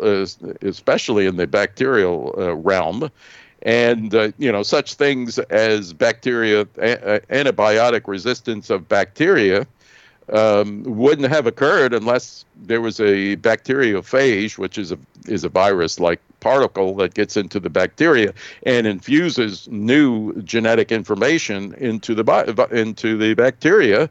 especially 0.62 1.26
in 1.26 1.36
the 1.36 1.48
bacterial 1.48 2.34
uh, 2.38 2.56
realm, 2.56 3.12
and 3.64 4.16
uh, 4.16 4.32
you 4.38 4.52
know 4.52 4.64
such 4.64 4.94
things 4.94 5.40
as 5.40 5.94
bacteria 5.94 6.62
a- 6.78 7.22
antibiotic 7.30 8.08
resistance 8.08 8.70
of 8.70 8.88
bacteria 8.88 9.68
um, 10.32 10.84
wouldn't 10.84 11.30
have 11.30 11.48
occurred 11.48 11.94
unless 11.94 12.46
there 12.56 12.82
was 12.82 13.00
a 13.00 13.36
bacteriophage, 13.38 14.58
which 14.58 14.78
is 14.78 14.92
a 14.92 14.98
is 15.28 15.44
a 15.44 15.50
virus-like 15.50 16.20
particle 16.40 16.96
that 16.96 17.14
gets 17.14 17.38
into 17.38 17.60
the 17.60 17.70
bacteria 17.70 18.34
and 18.64 18.88
infuses 18.88 19.68
new 19.70 20.34
genetic 20.42 20.92
information 20.92 21.74
into 21.76 22.16
the 22.16 22.68
into 22.72 23.18
the 23.18 23.34
bacteria, 23.34 24.10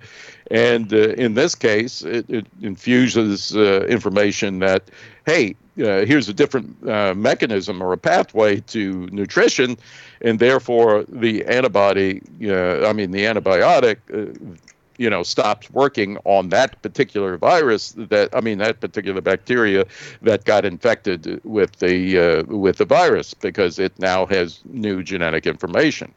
and 0.51 0.93
uh, 0.93 1.11
in 1.15 1.35
this 1.35 1.55
case, 1.55 2.03
it, 2.03 2.29
it 2.29 2.47
infuses 2.63 3.57
uh, 3.57 3.85
information 3.89 4.59
that 4.61 4.83
hey, 5.27 5.55
uh, 5.79 6.05
here's 6.05 6.29
a 6.29 6.35
different 6.35 6.89
uh, 6.89 7.15
mechanism 7.15 7.83
or 7.83 7.93
a 7.93 7.99
pathway 7.99 8.61
to 8.61 9.07
nutrition, 9.07 9.77
and 10.21 10.39
therefore 10.39 11.05
the 11.09 11.45
antibody, 11.47 12.21
uh, 12.45 12.87
I 12.87 12.93
mean 12.93 13.11
the 13.11 13.25
antibiotic, 13.25 13.97
uh, 14.13 14.57
you 15.01 15.09
know, 15.09 15.23
stops 15.23 15.71
working 15.71 16.19
on 16.25 16.51
that 16.51 16.81
particular 16.83 17.39
virus 17.39 17.95
that 17.97 18.29
I 18.35 18.41
mean 18.41 18.59
that 18.59 18.81
particular 18.81 19.21
bacteria 19.21 19.87
that 20.23 20.45
got 20.45 20.65
infected 20.65 21.41
with 21.45 21.73
the 21.77 22.19
uh, 22.19 22.43
with 22.45 22.77
the 22.77 22.85
virus 22.85 23.33
because 23.33 23.79
it 23.79 23.99
now 23.99 24.27
has 24.27 24.61
new 24.67 25.03
genetic 25.03 25.47
information 25.47 26.13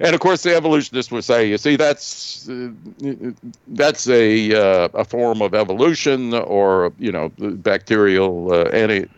and 0.00 0.14
of 0.14 0.20
course, 0.20 0.42
the 0.42 0.54
evolutionists 0.54 1.12
would 1.12 1.24
say, 1.24 1.48
you 1.48 1.58
see, 1.58 1.76
that's 1.76 2.48
uh, 2.48 2.70
that's 3.68 4.08
a 4.08 4.54
uh, 4.54 4.88
a 4.94 5.04
form 5.04 5.42
of 5.42 5.54
evolution, 5.54 6.34
or 6.34 6.92
you 6.98 7.12
know, 7.12 7.30
bacterial 7.38 8.52
uh, 8.52 8.64
anti. 8.70 9.08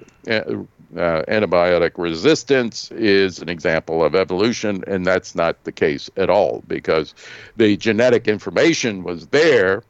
Uh, 0.96 1.22
antibiotic 1.26 1.92
resistance 1.96 2.90
is 2.92 3.40
an 3.40 3.48
example 3.48 4.04
of 4.04 4.14
evolution, 4.14 4.84
and 4.86 5.04
that's 5.04 5.34
not 5.34 5.64
the 5.64 5.72
case 5.72 6.08
at 6.16 6.30
all 6.30 6.62
because 6.68 7.14
the 7.56 7.76
genetic 7.76 8.28
information 8.28 9.02
was 9.02 9.26
there. 9.28 9.82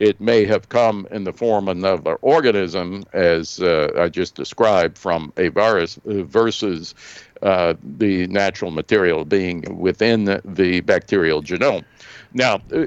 It 0.00 0.20
may 0.20 0.44
have 0.46 0.68
come 0.68 1.06
in 1.12 1.24
the 1.24 1.32
form 1.32 1.68
of 1.68 1.76
another 1.76 2.16
organism, 2.16 3.04
as 3.12 3.60
uh, 3.60 3.92
I 3.96 4.08
just 4.08 4.34
described, 4.34 4.98
from 4.98 5.32
a 5.36 5.48
virus 5.48 6.00
versus 6.04 6.94
uh, 7.42 7.74
the 7.82 8.26
natural 8.26 8.70
material 8.70 9.24
being 9.24 9.78
within 9.78 10.40
the 10.44 10.80
bacterial 10.80 11.42
genome. 11.42 11.84
Now, 12.32 12.60
uh, 12.72 12.86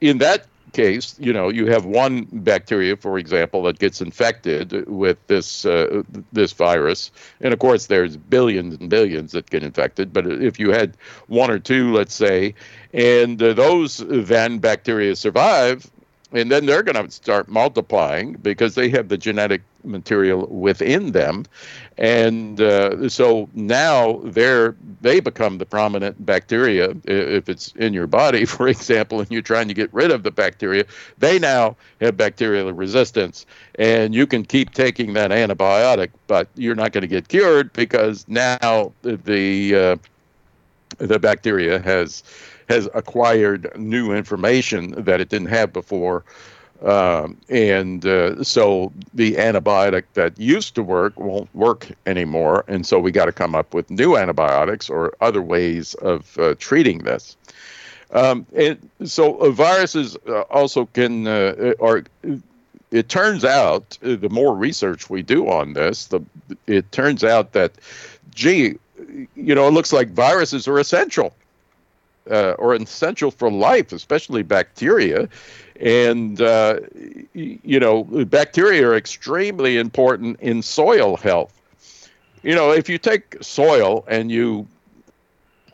in 0.00 0.18
that 0.18 0.46
case, 0.72 1.16
you 1.18 1.32
know, 1.32 1.48
you 1.48 1.66
have 1.66 1.84
one 1.84 2.26
bacteria, 2.32 2.96
for 2.96 3.18
example, 3.18 3.62
that 3.64 3.78
gets 3.78 4.00
infected 4.00 4.88
with 4.88 5.18
this 5.26 5.64
uh, 5.64 6.02
this 6.32 6.52
virus, 6.52 7.10
and 7.40 7.52
of 7.52 7.58
course, 7.58 7.86
there's 7.86 8.16
billions 8.16 8.76
and 8.76 8.90
billions 8.90 9.32
that 9.32 9.50
get 9.50 9.62
infected. 9.62 10.12
But 10.12 10.26
if 10.26 10.58
you 10.58 10.70
had 10.70 10.96
one 11.26 11.50
or 11.50 11.58
two, 11.58 11.92
let's 11.92 12.14
say, 12.14 12.54
and 12.92 13.42
uh, 13.42 13.52
those 13.52 14.04
then 14.08 14.58
bacteria 14.58 15.16
survive, 15.16 15.90
and 16.32 16.50
then 16.50 16.66
they're 16.66 16.82
going 16.82 17.06
to 17.06 17.10
start 17.10 17.48
multiplying 17.48 18.34
because 18.34 18.74
they 18.74 18.90
have 18.90 19.08
the 19.08 19.16
genetic 19.16 19.62
material 19.82 20.46
within 20.46 21.12
them. 21.12 21.44
And 21.96 22.60
uh, 22.60 23.08
so 23.08 23.48
now 23.54 24.20
they're 24.24 24.76
they 25.00 25.20
become 25.20 25.58
the 25.58 25.64
prominent 25.64 26.24
bacteria 26.26 26.94
if 27.04 27.48
it's 27.48 27.72
in 27.76 27.94
your 27.94 28.06
body 28.06 28.44
for 28.56 28.68
example 28.68 29.20
and 29.20 29.30
you're 29.30 29.42
trying 29.42 29.68
to 29.68 29.74
get 29.74 29.92
rid 29.94 30.10
of 30.10 30.24
the 30.24 30.30
bacteria 30.30 30.84
they 31.18 31.38
now 31.38 31.76
have 32.00 32.16
bacterial 32.16 32.72
resistance. 32.72 33.46
And 33.76 34.14
you 34.14 34.26
can 34.26 34.44
keep 34.44 34.72
taking 34.72 35.14
that 35.14 35.30
antibiotic 35.30 36.10
but 36.26 36.48
you're 36.56 36.74
not 36.74 36.92
going 36.92 37.02
to 37.02 37.08
get 37.08 37.28
cured 37.28 37.72
because 37.72 38.26
now 38.28 38.92
the 39.02 39.74
uh, 39.74 39.96
the 40.98 41.18
bacteria 41.18 41.78
has 41.78 42.22
has 42.68 42.88
acquired 42.94 43.70
new 43.76 44.12
information 44.12 44.90
that 45.04 45.20
it 45.20 45.28
didn't 45.28 45.48
have 45.48 45.72
before. 45.72 46.24
Um, 46.82 47.36
and 47.48 48.06
uh, 48.06 48.44
so 48.44 48.92
the 49.12 49.34
antibiotic 49.34 50.04
that 50.14 50.38
used 50.38 50.76
to 50.76 50.82
work 50.82 51.18
won't 51.18 51.52
work 51.54 51.88
anymore. 52.06 52.64
And 52.68 52.86
so 52.86 53.00
we 53.00 53.10
got 53.10 53.24
to 53.24 53.32
come 53.32 53.54
up 53.56 53.74
with 53.74 53.90
new 53.90 54.16
antibiotics 54.16 54.88
or 54.88 55.12
other 55.20 55.42
ways 55.42 55.94
of 55.94 56.38
uh, 56.38 56.54
treating 56.58 56.98
this. 56.98 57.36
Um, 58.12 58.46
and 58.54 58.88
so 59.04 59.50
viruses 59.50 60.16
uh, 60.28 60.42
also 60.42 60.86
can, 60.86 61.26
uh, 61.26 61.72
or 61.78 62.04
it 62.90 63.08
turns 63.08 63.44
out, 63.44 63.98
uh, 64.02 64.16
the 64.16 64.30
more 64.30 64.54
research 64.54 65.10
we 65.10 65.22
do 65.22 65.48
on 65.48 65.72
this, 65.72 66.06
the 66.06 66.20
it 66.66 66.90
turns 66.92 67.24
out 67.24 67.52
that, 67.52 67.72
gee, 68.34 68.78
you 69.34 69.54
know, 69.54 69.66
it 69.66 69.72
looks 69.72 69.92
like 69.92 70.10
viruses 70.10 70.68
are 70.68 70.78
essential 70.78 71.34
uh, 72.30 72.52
or 72.58 72.74
essential 72.74 73.30
for 73.30 73.50
life, 73.50 73.92
especially 73.92 74.42
bacteria. 74.42 75.28
And, 75.80 76.40
uh, 76.40 76.80
you 77.34 77.78
know, 77.78 78.04
bacteria 78.24 78.88
are 78.88 78.96
extremely 78.96 79.76
important 79.76 80.40
in 80.40 80.62
soil 80.62 81.16
health. 81.16 81.54
you 82.42 82.54
know, 82.54 82.72
if 82.72 82.88
you 82.88 82.98
take 82.98 83.36
soil 83.40 84.04
and 84.08 84.30
you 84.30 84.66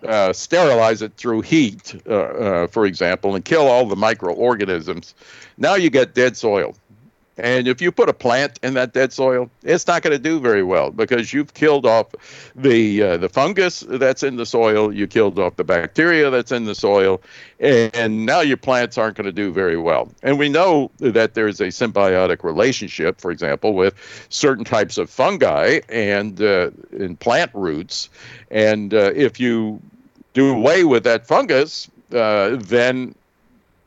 uh, 0.04 0.32
sterilize 0.32 1.02
it 1.02 1.14
through 1.16 1.40
heat, 1.40 2.00
uh, 2.06 2.14
uh, 2.14 2.66
for 2.66 2.84
example, 2.87 3.34
and 3.34 3.44
kill 3.44 3.66
all 3.66 3.87
the 3.87 3.96
microorganisms, 3.96 5.14
now 5.56 5.75
you 5.75 5.90
get 5.90 6.14
dead 6.14 6.37
soil. 6.37 6.75
And 7.36 7.66
if 7.66 7.82
you 7.82 7.90
put 7.90 8.08
a 8.08 8.12
plant 8.12 8.60
in 8.62 8.74
that 8.74 8.92
dead 8.92 9.12
soil, 9.12 9.50
it's 9.64 9.86
not 9.86 10.02
going 10.02 10.12
to 10.12 10.22
do 10.22 10.38
very 10.38 10.62
well 10.62 10.90
because 10.90 11.32
you've 11.32 11.54
killed 11.54 11.84
off 11.84 12.06
the 12.54 13.02
uh, 13.02 13.16
the 13.16 13.28
fungus 13.28 13.80
that's 13.80 14.22
in 14.22 14.36
the 14.36 14.46
soil, 14.46 14.92
you 14.92 15.06
killed 15.06 15.38
off 15.38 15.56
the 15.56 15.64
bacteria 15.64 16.30
that's 16.30 16.52
in 16.52 16.64
the 16.64 16.74
soil, 16.74 17.20
and 17.58 18.24
now 18.24 18.40
your 18.40 18.56
plants 18.56 18.96
aren't 18.98 19.16
going 19.16 19.24
to 19.24 19.32
do 19.32 19.52
very 19.52 19.76
well. 19.76 20.08
And 20.22 20.38
we 20.38 20.48
know 20.48 20.90
that 20.98 21.34
there's 21.34 21.60
a 21.60 21.68
symbiotic 21.68 22.44
relationship, 22.44 23.20
for 23.20 23.30
example, 23.32 23.74
with 23.74 23.94
certain 24.28 24.64
types 24.64 24.96
of 24.96 25.10
fungi 25.10 25.80
and 25.88 26.40
uh, 26.40 26.70
in 26.92 27.16
plant 27.16 27.50
roots. 27.54 28.08
And 28.50 28.94
uh, 28.94 29.12
if 29.14 29.40
you 29.40 29.80
do 30.34 30.54
away 30.54 30.84
with 30.84 31.02
that 31.04 31.26
fungus, 31.26 31.90
uh, 32.12 32.56
then 32.56 33.14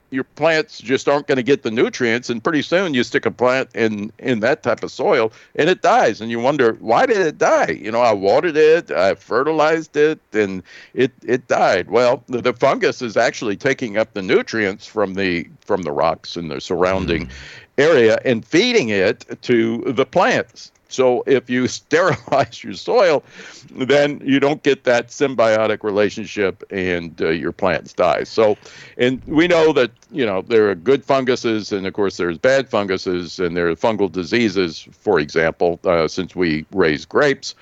your 0.10 0.24
plants 0.24 0.80
just 0.80 1.08
aren't 1.08 1.28
going 1.28 1.38
to 1.38 1.44
get 1.44 1.64
the 1.64 1.72
nutrients 1.72 2.30
and 2.30 2.44
pretty 2.44 2.62
soon 2.62 2.94
you 2.94 3.04
stick 3.04 3.26
a 3.26 3.32
plant 3.32 3.70
in 3.76 4.12
in 4.20 4.40
that 4.40 4.64
type 4.64 4.84
of 4.84 4.92
soil 4.92 5.32
and 5.56 5.70
it 5.70 5.82
dies 5.82 6.22
and 6.22 6.32
you 6.32 6.40
wonder 6.40 6.74
why 6.80 7.06
did 7.06 7.18
it 7.18 7.38
die? 7.38 7.70
You 7.70 7.92
know 7.92 8.02
i 8.02 8.14
watered 8.14 8.58
it 8.58 8.92
i 8.92 9.16
fertilized 9.16 9.96
it 9.96 10.20
and 10.34 10.64
it 10.94 11.12
it 11.24 11.48
died. 11.48 11.90
Well 11.90 12.24
the, 12.28 12.42
the 12.42 12.54
fungus 12.54 13.02
is 13.02 13.18
actually 13.18 13.58
taking 13.58 13.98
up 13.98 14.14
the 14.14 14.22
nutrients 14.22 14.86
from 14.86 15.16
the 15.16 15.48
from 15.62 15.84
the 15.84 15.92
rocks 15.92 16.36
and 16.36 16.50
the 16.50 16.62
surrounding 16.62 17.28
mm. 17.28 17.32
area 17.78 18.20
and 18.24 18.46
feeding 18.46 18.90
it 18.90 19.26
to 19.44 19.80
the 19.94 20.06
plants 20.06 20.72
so 20.89 21.24
if 21.25 21.50
you 21.50 21.67
sterilize 21.67 22.63
your 22.63 22.74
soil, 22.74 23.24
then 23.72 24.22
you 24.24 24.39
don't 24.39 24.63
get 24.63 24.84
that 24.86 25.08
symbiotic 25.08 25.84
relationship, 25.84 26.63
and 26.70 27.22
uh, 27.22 27.29
your 27.29 27.51
plants 27.51 27.94
die. 27.94 28.24
So, 28.24 28.58
and 28.98 29.24
we 29.25 29.48
know 29.48 29.74
that 29.74 29.91
you 30.12 30.25
know 30.25 30.41
there 30.41 30.70
are 30.70 30.75
good 30.75 31.03
funguses, 31.03 31.72
and 31.72 31.86
of 31.86 31.94
course 31.94 32.17
there's 32.17 32.38
bad 32.38 32.70
funguses, 32.70 33.39
and 33.39 33.56
there 33.56 33.70
are 33.70 33.75
fungal 33.75 34.12
diseases. 34.12 34.88
For 34.91 35.20
example, 35.20 35.79
uh, 35.84 36.08
since 36.08 36.36
we 36.36 36.65
raise 36.72 37.06
grapes. 37.06 37.56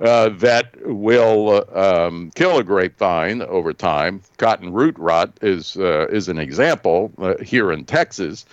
Uh, 0.00 0.28
that 0.28 0.74
will 0.84 1.64
um, 1.72 2.32
kill 2.34 2.58
a 2.58 2.64
grapevine 2.64 3.40
over 3.42 3.72
time. 3.72 4.20
Cotton 4.38 4.72
root 4.72 4.98
rot 4.98 5.32
is 5.40 5.76
uh, 5.76 6.08
is 6.10 6.28
an 6.28 6.36
example 6.36 7.12
uh, 7.18 7.34
here 7.40 7.70
in 7.70 7.84
Texas 7.84 8.44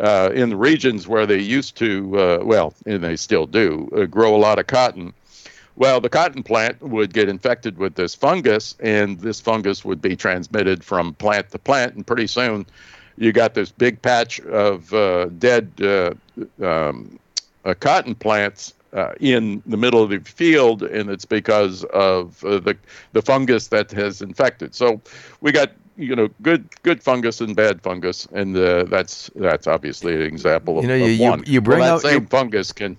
uh, 0.00 0.30
in 0.34 0.50
the 0.50 0.56
regions 0.56 1.08
where 1.08 1.26
they 1.26 1.38
used 1.38 1.76
to, 1.76 2.18
uh, 2.18 2.38
well, 2.42 2.74
and 2.86 3.02
they 3.02 3.16
still 3.16 3.46
do, 3.46 3.88
uh, 3.96 4.04
grow 4.04 4.34
a 4.34 4.38
lot 4.38 4.58
of 4.58 4.66
cotton. 4.66 5.12
Well, 5.76 6.00
the 6.00 6.08
cotton 6.08 6.42
plant 6.42 6.80
would 6.80 7.12
get 7.12 7.28
infected 7.28 7.76
with 7.76 7.94
this 7.94 8.14
fungus, 8.14 8.74
and 8.80 9.20
this 9.20 9.40
fungus 9.40 9.84
would 9.84 10.00
be 10.00 10.16
transmitted 10.16 10.82
from 10.82 11.14
plant 11.14 11.50
to 11.50 11.58
plant, 11.58 11.94
and 11.94 12.06
pretty 12.06 12.26
soon 12.26 12.66
you 13.18 13.32
got 13.32 13.54
this 13.54 13.70
big 13.70 14.00
patch 14.00 14.40
of 14.40 14.92
uh, 14.92 15.26
dead 15.38 15.70
uh, 15.80 16.14
um, 16.62 17.18
uh, 17.64 17.74
cotton 17.74 18.14
plants 18.14 18.74
uh, 18.92 19.12
in 19.20 19.62
the 19.66 19.76
middle 19.76 20.02
of 20.02 20.10
the 20.10 20.18
field, 20.20 20.82
and 20.82 21.10
it's 21.10 21.24
because 21.24 21.84
of 21.84 22.42
uh, 22.44 22.58
the 22.58 22.76
the 23.12 23.20
fungus 23.20 23.68
that 23.68 23.90
has 23.90 24.22
infected. 24.22 24.74
So 24.74 25.00
we 25.40 25.52
got 25.52 25.72
you 25.96 26.14
know 26.14 26.28
good 26.42 26.68
good 26.82 27.02
fungus 27.02 27.40
and 27.40 27.56
bad 27.56 27.82
fungus, 27.82 28.26
and 28.32 28.56
uh, 28.56 28.84
that's 28.84 29.30
that's 29.34 29.66
obviously 29.66 30.14
an 30.14 30.22
example 30.22 30.78
of, 30.78 30.84
you 30.84 30.88
know, 30.88 30.94
you. 30.94 31.06
You, 31.06 31.42
you 31.46 31.60
bring 31.60 31.80
well, 31.80 31.98
that 31.98 32.02
same 32.02 32.26
fungus 32.26 32.72
can. 32.72 32.98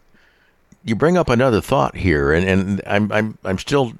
You 0.84 0.96
bring 0.96 1.18
up 1.18 1.30
another 1.30 1.62
thought 1.62 1.96
here, 1.96 2.32
and, 2.32 2.48
and 2.48 2.82
I'm 2.88 3.12
I'm 3.12 3.38
I'm 3.44 3.58
still 3.58 3.94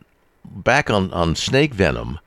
back 0.46 0.90
on, 0.90 1.12
on 1.12 1.36
snake 1.36 1.74
venom, 1.74 2.20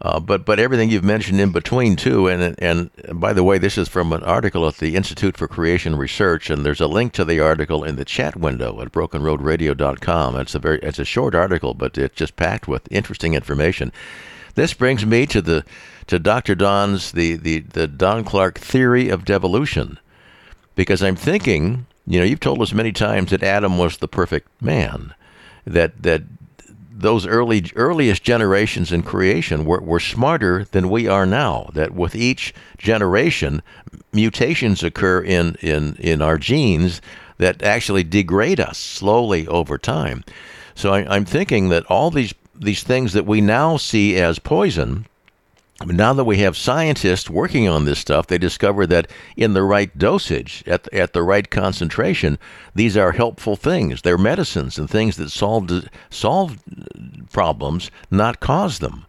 uh, 0.00 0.18
but 0.18 0.44
but 0.44 0.58
everything 0.58 0.90
you've 0.90 1.04
mentioned 1.04 1.40
in 1.40 1.52
between 1.52 1.96
too, 1.96 2.28
and 2.28 2.56
and 2.60 2.90
by 3.12 3.32
the 3.32 3.44
way, 3.44 3.58
this 3.58 3.78
is 3.78 3.88
from 3.88 4.12
an 4.12 4.22
article 4.24 4.66
at 4.66 4.76
the 4.78 4.96
Institute 4.96 5.36
for 5.36 5.46
Creation 5.46 5.96
Research, 5.96 6.50
and 6.50 6.66
there's 6.66 6.80
a 6.80 6.88
link 6.88 7.12
to 7.12 7.24
the 7.24 7.40
article 7.40 7.84
in 7.84 7.96
the 7.96 8.04
chat 8.04 8.36
window 8.36 8.80
at 8.80 8.92
BrokenRoadRadio.com. 8.92 10.36
It's 10.36 10.54
a 10.54 10.58
very 10.58 10.80
it's 10.80 10.98
a 10.98 11.04
short 11.04 11.34
article, 11.34 11.74
but 11.74 11.96
it's 11.96 12.16
just 12.16 12.36
packed 12.36 12.66
with 12.66 12.90
interesting 12.90 13.34
information. 13.34 13.92
This 14.54 14.74
brings 14.74 15.06
me 15.06 15.26
to 15.26 15.40
the 15.40 15.64
to 16.08 16.18
Dr. 16.18 16.54
Don's 16.54 17.12
the, 17.12 17.36
the, 17.36 17.60
the 17.60 17.86
Don 17.86 18.24
Clark 18.24 18.58
theory 18.58 19.08
of 19.08 19.24
devolution. 19.24 19.98
Because 20.74 21.02
I'm 21.02 21.16
thinking, 21.16 21.86
you 22.06 22.18
know, 22.18 22.24
you've 22.24 22.40
told 22.40 22.60
us 22.60 22.72
many 22.72 22.92
times 22.92 23.30
that 23.30 23.42
Adam 23.42 23.78
was 23.78 23.98
the 23.98 24.08
perfect 24.08 24.48
man, 24.60 25.14
that 25.64 26.02
that 26.02 26.22
those 26.94 27.26
early 27.26 27.70
earliest 27.76 28.22
generations 28.22 28.92
in 28.92 29.02
creation 29.02 29.64
were, 29.64 29.80
were 29.80 30.00
smarter 30.00 30.64
than 30.64 30.90
we 30.90 31.08
are 31.08 31.26
now. 31.26 31.70
That 31.72 31.92
with 31.94 32.14
each 32.14 32.54
generation, 32.78 33.62
mutations 34.12 34.82
occur 34.82 35.20
in, 35.22 35.56
in, 35.60 35.96
in 35.96 36.22
our 36.22 36.38
genes 36.38 37.00
that 37.38 37.62
actually 37.62 38.04
degrade 38.04 38.60
us 38.60 38.78
slowly 38.78 39.46
over 39.48 39.78
time. 39.78 40.24
So 40.74 40.92
I, 40.92 41.14
I'm 41.14 41.24
thinking 41.24 41.70
that 41.70 41.84
all 41.86 42.10
these 42.10 42.34
these 42.62 42.82
things 42.82 43.12
that 43.12 43.26
we 43.26 43.40
now 43.40 43.76
see 43.76 44.16
as 44.16 44.38
poison 44.38 45.06
now 45.86 46.12
that 46.12 46.24
we 46.24 46.38
have 46.38 46.56
scientists 46.56 47.28
working 47.28 47.68
on 47.68 47.84
this 47.84 47.98
stuff, 47.98 48.26
they 48.26 48.38
discover 48.38 48.86
that 48.86 49.10
in 49.36 49.54
the 49.54 49.62
right 49.62 49.96
dosage, 49.96 50.62
at, 50.66 50.92
at 50.92 51.12
the 51.12 51.22
right 51.22 51.48
concentration, 51.50 52.38
these 52.74 52.96
are 52.96 53.12
helpful 53.12 53.56
things. 53.56 54.02
They're 54.02 54.18
medicines 54.18 54.78
and 54.78 54.88
things 54.88 55.16
that 55.16 55.30
solve 55.30 55.88
solve 56.10 56.58
uh, 56.70 57.24
problems, 57.32 57.90
not 58.10 58.40
cause 58.40 58.78
them. 58.78 59.06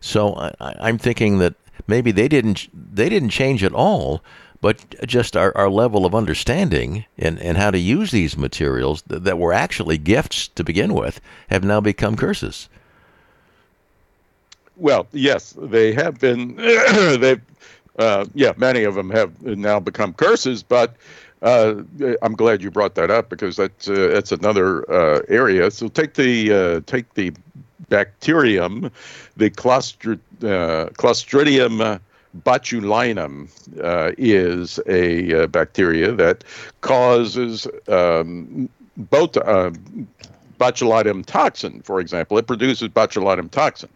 So 0.00 0.34
I, 0.60 0.88
am 0.88 0.98
thinking 0.98 1.38
that 1.38 1.54
maybe 1.86 2.12
they 2.12 2.28
didn't 2.28 2.68
they 2.74 3.08
didn't 3.08 3.30
change 3.30 3.62
at 3.62 3.74
all, 3.74 4.22
but 4.60 4.94
just 5.06 5.36
our, 5.36 5.56
our 5.56 5.70
level 5.70 6.06
of 6.06 6.14
understanding 6.14 7.04
and, 7.18 7.38
and 7.40 7.56
how 7.56 7.70
to 7.70 7.78
use 7.78 8.10
these 8.10 8.36
materials 8.36 9.02
that, 9.02 9.24
that 9.24 9.38
were 9.38 9.52
actually 9.52 9.98
gifts 9.98 10.48
to 10.48 10.64
begin 10.64 10.94
with 10.94 11.20
have 11.50 11.64
now 11.64 11.80
become 11.80 12.16
curses. 12.16 12.68
Well, 14.76 15.06
yes, 15.12 15.54
they 15.58 15.92
have 15.92 16.20
been. 16.20 16.56
they've, 16.56 17.40
uh, 17.98 18.26
yeah, 18.34 18.52
many 18.56 18.84
of 18.84 18.94
them 18.94 19.10
have 19.10 19.42
now 19.42 19.80
become 19.80 20.12
curses. 20.12 20.62
But 20.62 20.94
uh, 21.42 21.82
I'm 22.22 22.34
glad 22.34 22.62
you 22.62 22.70
brought 22.70 22.94
that 22.96 23.10
up 23.10 23.28
because 23.28 23.56
that's 23.56 23.88
uh, 23.88 24.08
that's 24.12 24.32
another 24.32 24.90
uh, 24.90 25.20
area. 25.28 25.70
So 25.70 25.88
take 25.88 26.14
the 26.14 26.52
uh, 26.52 26.80
take 26.86 27.12
the 27.14 27.32
bacterium, 27.88 28.90
the 29.36 29.46
uh, 29.46 29.50
Clostridium 29.50 32.00
botulinum 32.42 33.48
is 34.18 34.80
a 34.86 35.46
bacteria 35.46 36.12
that 36.12 36.44
causes 36.80 37.66
um, 37.88 38.68
both 38.96 39.32
botulinum 40.58 41.24
toxin, 41.24 41.80
for 41.82 42.00
example. 42.00 42.38
It 42.38 42.46
produces 42.46 42.88
botulinum 42.88 43.50
toxin. 43.50 43.90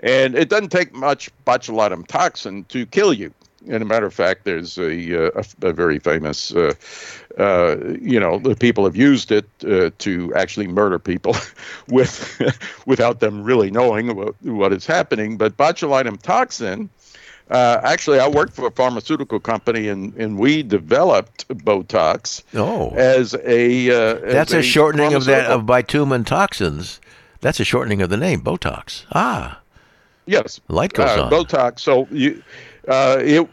And 0.00 0.36
it 0.36 0.48
doesn't 0.48 0.70
take 0.70 0.94
much 0.94 1.30
botulinum 1.46 2.06
toxin 2.06 2.64
to 2.64 2.86
kill 2.86 3.12
you. 3.12 3.32
And 3.68 3.82
a 3.82 3.86
matter 3.86 4.06
of 4.06 4.14
fact, 4.14 4.44
there's 4.44 4.78
a, 4.78 5.26
uh, 5.26 5.42
a, 5.62 5.68
a 5.68 5.72
very 5.72 5.98
famous, 5.98 6.54
uh, 6.54 6.72
uh, 7.36 7.76
you 8.00 8.18
know, 8.18 8.38
the 8.38 8.54
people 8.54 8.84
have 8.84 8.96
used 8.96 9.32
it 9.32 9.48
uh, 9.66 9.90
to 9.98 10.32
actually 10.34 10.68
murder 10.68 10.98
people 10.98 11.36
with, 11.88 12.40
without 12.86 13.20
them 13.20 13.42
really 13.42 13.70
knowing 13.70 14.14
what, 14.16 14.40
what 14.42 14.72
is 14.72 14.86
happening. 14.86 15.36
But 15.36 15.56
botulinum 15.56 16.22
toxin, 16.22 16.88
uh, 17.50 17.80
actually, 17.82 18.20
I 18.20 18.28
worked 18.28 18.54
for 18.54 18.66
a 18.66 18.70
pharmaceutical 18.70 19.40
company, 19.40 19.88
and, 19.88 20.14
and 20.14 20.38
we 20.38 20.62
developed 20.62 21.48
Botox. 21.48 22.42
Oh, 22.54 22.90
as 22.90 23.34
a 23.42 23.90
uh, 23.90 24.32
that's 24.32 24.52
a, 24.52 24.58
a 24.58 24.62
shortening 24.62 25.14
of 25.14 25.24
that 25.24 25.50
of 25.50 25.62
botulinum 25.62 26.26
toxins. 26.26 27.00
That's 27.40 27.58
a 27.58 27.64
shortening 27.64 28.02
of 28.02 28.10
the 28.10 28.16
name 28.16 28.42
Botox. 28.42 29.04
Ah, 29.12 29.60
Yes, 30.28 30.60
light 30.68 30.92
goes 30.92 31.08
uh, 31.08 31.24
on. 31.24 31.32
Botox. 31.32 31.80
So 31.80 32.06
you, 32.10 32.42
uh, 32.86 33.16
it. 33.20 33.48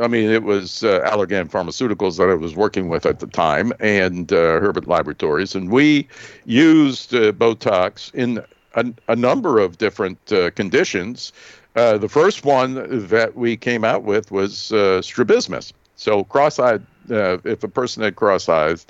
I 0.00 0.06
mean, 0.06 0.30
it 0.30 0.44
was 0.44 0.84
uh, 0.84 1.00
Allergan 1.00 1.50
Pharmaceuticals 1.50 2.16
that 2.18 2.30
I 2.30 2.34
was 2.34 2.54
working 2.54 2.88
with 2.88 3.06
at 3.06 3.18
the 3.18 3.26
time, 3.26 3.72
and 3.80 4.32
uh, 4.32 4.60
Herbert 4.60 4.86
Laboratories, 4.86 5.56
and 5.56 5.68
we 5.70 6.06
used 6.44 7.12
uh, 7.12 7.32
Botox 7.32 8.14
in 8.14 8.40
a, 8.74 8.86
a, 9.08 9.16
number 9.16 9.58
of 9.58 9.78
different 9.78 10.32
uh, 10.32 10.50
conditions. 10.52 11.32
the 11.74 12.08
first 12.08 12.44
one 12.44 13.06
that 13.08 13.34
we 13.34 13.56
came 13.56 13.84
out 13.84 14.04
with 14.04 14.30
was 14.30 14.72
strabismus. 15.04 15.72
So 15.96 16.24
cross-eyed 16.24 16.86
uh, 17.10 17.38
if 17.44 17.62
a 17.62 17.68
person 17.68 18.02
had 18.02 18.16
cross 18.16 18.48
eyes, 18.48 18.86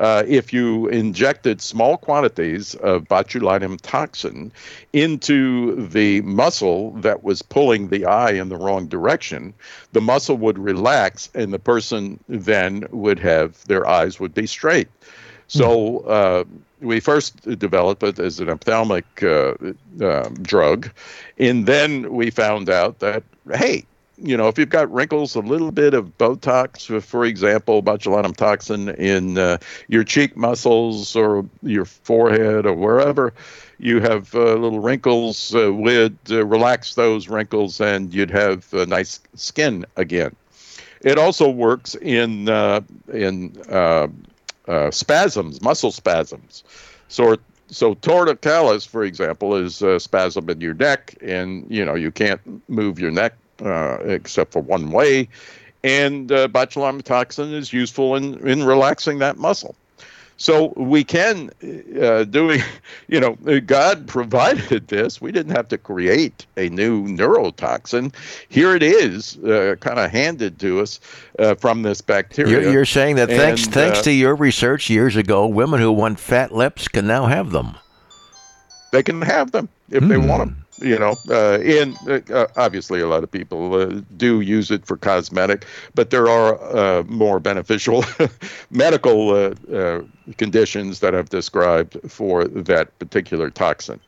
uh, 0.00 0.22
if 0.26 0.52
you 0.52 0.88
injected 0.88 1.60
small 1.60 1.96
quantities 1.96 2.74
of 2.76 3.04
botulinum 3.04 3.78
toxin 3.80 4.52
into 4.92 5.86
the 5.88 6.20
muscle 6.22 6.92
that 6.92 7.22
was 7.22 7.42
pulling 7.42 7.88
the 7.88 8.04
eye 8.04 8.32
in 8.32 8.48
the 8.48 8.56
wrong 8.56 8.86
direction, 8.86 9.54
the 9.92 10.00
muscle 10.00 10.36
would 10.36 10.58
relax 10.58 11.30
and 11.34 11.52
the 11.52 11.58
person 11.58 12.18
then 12.28 12.86
would 12.90 13.18
have 13.18 13.64
their 13.66 13.86
eyes 13.86 14.18
would 14.18 14.34
be 14.34 14.46
straight. 14.46 14.88
So 15.48 15.98
uh, 16.00 16.44
we 16.80 16.98
first 16.98 17.42
developed 17.58 18.02
it 18.02 18.18
as 18.18 18.40
an 18.40 18.48
ophthalmic 18.48 19.22
uh, 19.22 19.54
uh, 20.00 20.28
drug, 20.40 20.90
and 21.38 21.66
then 21.66 22.12
we 22.12 22.30
found 22.30 22.70
out 22.70 23.00
that 23.00 23.22
hey, 23.54 23.84
you 24.22 24.36
know, 24.36 24.48
if 24.48 24.58
you've 24.58 24.68
got 24.68 24.90
wrinkles, 24.92 25.34
a 25.34 25.40
little 25.40 25.72
bit 25.72 25.94
of 25.94 26.16
Botox, 26.16 27.02
for 27.02 27.24
example, 27.24 27.82
botulinum 27.82 28.36
toxin 28.36 28.90
in 28.90 29.36
uh, 29.36 29.58
your 29.88 30.04
cheek 30.04 30.36
muscles 30.36 31.16
or 31.16 31.44
your 31.62 31.84
forehead 31.84 32.64
or 32.64 32.74
wherever 32.74 33.34
you 33.78 34.00
have 34.00 34.32
uh, 34.34 34.54
little 34.54 34.78
wrinkles, 34.78 35.54
uh, 35.54 35.72
would 35.72 36.16
uh, 36.30 36.46
relax 36.46 36.94
those 36.94 37.28
wrinkles 37.28 37.80
and 37.80 38.14
you'd 38.14 38.30
have 38.30 38.72
nice 38.72 39.20
skin 39.34 39.84
again. 39.96 40.34
It 41.00 41.18
also 41.18 41.50
works 41.50 41.96
in 41.96 42.48
uh, 42.48 42.80
in 43.12 43.60
uh, 43.68 44.06
spasms, 44.92 45.60
muscle 45.60 45.90
spasms. 45.90 46.62
So 47.08 47.36
so 47.66 47.94
torticollis, 47.96 48.86
for 48.86 49.02
example, 49.02 49.56
is 49.56 49.82
a 49.82 49.98
spasm 49.98 50.48
in 50.48 50.60
your 50.60 50.74
neck, 50.74 51.16
and 51.20 51.66
you 51.68 51.84
know 51.84 51.96
you 51.96 52.12
can't 52.12 52.40
move 52.68 53.00
your 53.00 53.10
neck 53.10 53.34
uh, 53.64 53.98
except 54.04 54.52
for 54.52 54.60
one 54.60 54.90
way. 54.90 55.28
And 55.84 56.30
uh, 56.30 56.48
botulinum 56.48 57.02
toxin 57.02 57.52
is 57.52 57.72
useful 57.72 58.14
in, 58.14 58.46
in 58.46 58.64
relaxing 58.64 59.18
that 59.18 59.36
muscle. 59.36 59.74
So 60.36 60.72
we 60.76 61.04
can 61.04 61.50
uh, 62.00 62.24
doing, 62.24 62.62
you 63.08 63.20
know, 63.20 63.36
God 63.60 64.08
provided 64.08 64.88
this. 64.88 65.20
We 65.20 65.30
didn't 65.30 65.54
have 65.54 65.68
to 65.68 65.78
create 65.78 66.46
a 66.56 66.68
new 66.68 67.06
neurotoxin. 67.06 68.12
Here 68.48 68.74
it 68.74 68.82
is, 68.82 69.38
uh, 69.38 69.76
kind 69.80 69.98
of 69.98 70.10
handed 70.10 70.58
to 70.60 70.80
us 70.80 70.98
uh, 71.38 71.54
from 71.54 71.82
this 71.82 72.00
bacteria. 72.00 72.60
You're, 72.60 72.72
you're 72.72 72.84
saying 72.84 73.16
that 73.16 73.28
thanks 73.28 73.64
and, 73.64 73.74
thanks 73.74 74.00
uh, 74.00 74.02
to 74.02 74.12
your 74.12 74.34
research 74.34 74.90
years 74.90 75.16
ago, 75.16 75.46
women 75.46 75.80
who 75.80 75.92
want 75.92 76.18
fat 76.18 76.52
lips 76.52 76.88
can 76.88 77.06
now 77.06 77.26
have 77.26 77.50
them. 77.50 77.76
They 78.90 79.02
can 79.02 79.22
have 79.22 79.52
them 79.52 79.68
if 79.90 80.02
they 80.02 80.18
want 80.18 80.40
them 80.40 80.61
you 80.82 80.98
know, 80.98 81.16
uh, 81.30 81.58
and 81.60 81.96
uh, 82.30 82.46
obviously 82.56 83.00
a 83.00 83.06
lot 83.06 83.22
of 83.22 83.30
people 83.30 83.74
uh, 83.74 84.00
do 84.16 84.40
use 84.40 84.70
it 84.70 84.84
for 84.84 84.96
cosmetic, 84.96 85.64
but 85.94 86.10
there 86.10 86.28
are 86.28 86.60
uh, 86.76 87.02
more 87.04 87.40
beneficial 87.40 88.04
medical 88.70 89.30
uh, 89.30 89.54
uh, 89.74 90.02
conditions 90.36 91.00
that 91.00 91.14
I've 91.14 91.30
described 91.30 91.98
for 92.10 92.44
that 92.46 92.98
particular 92.98 93.50
toxin. 93.50 94.00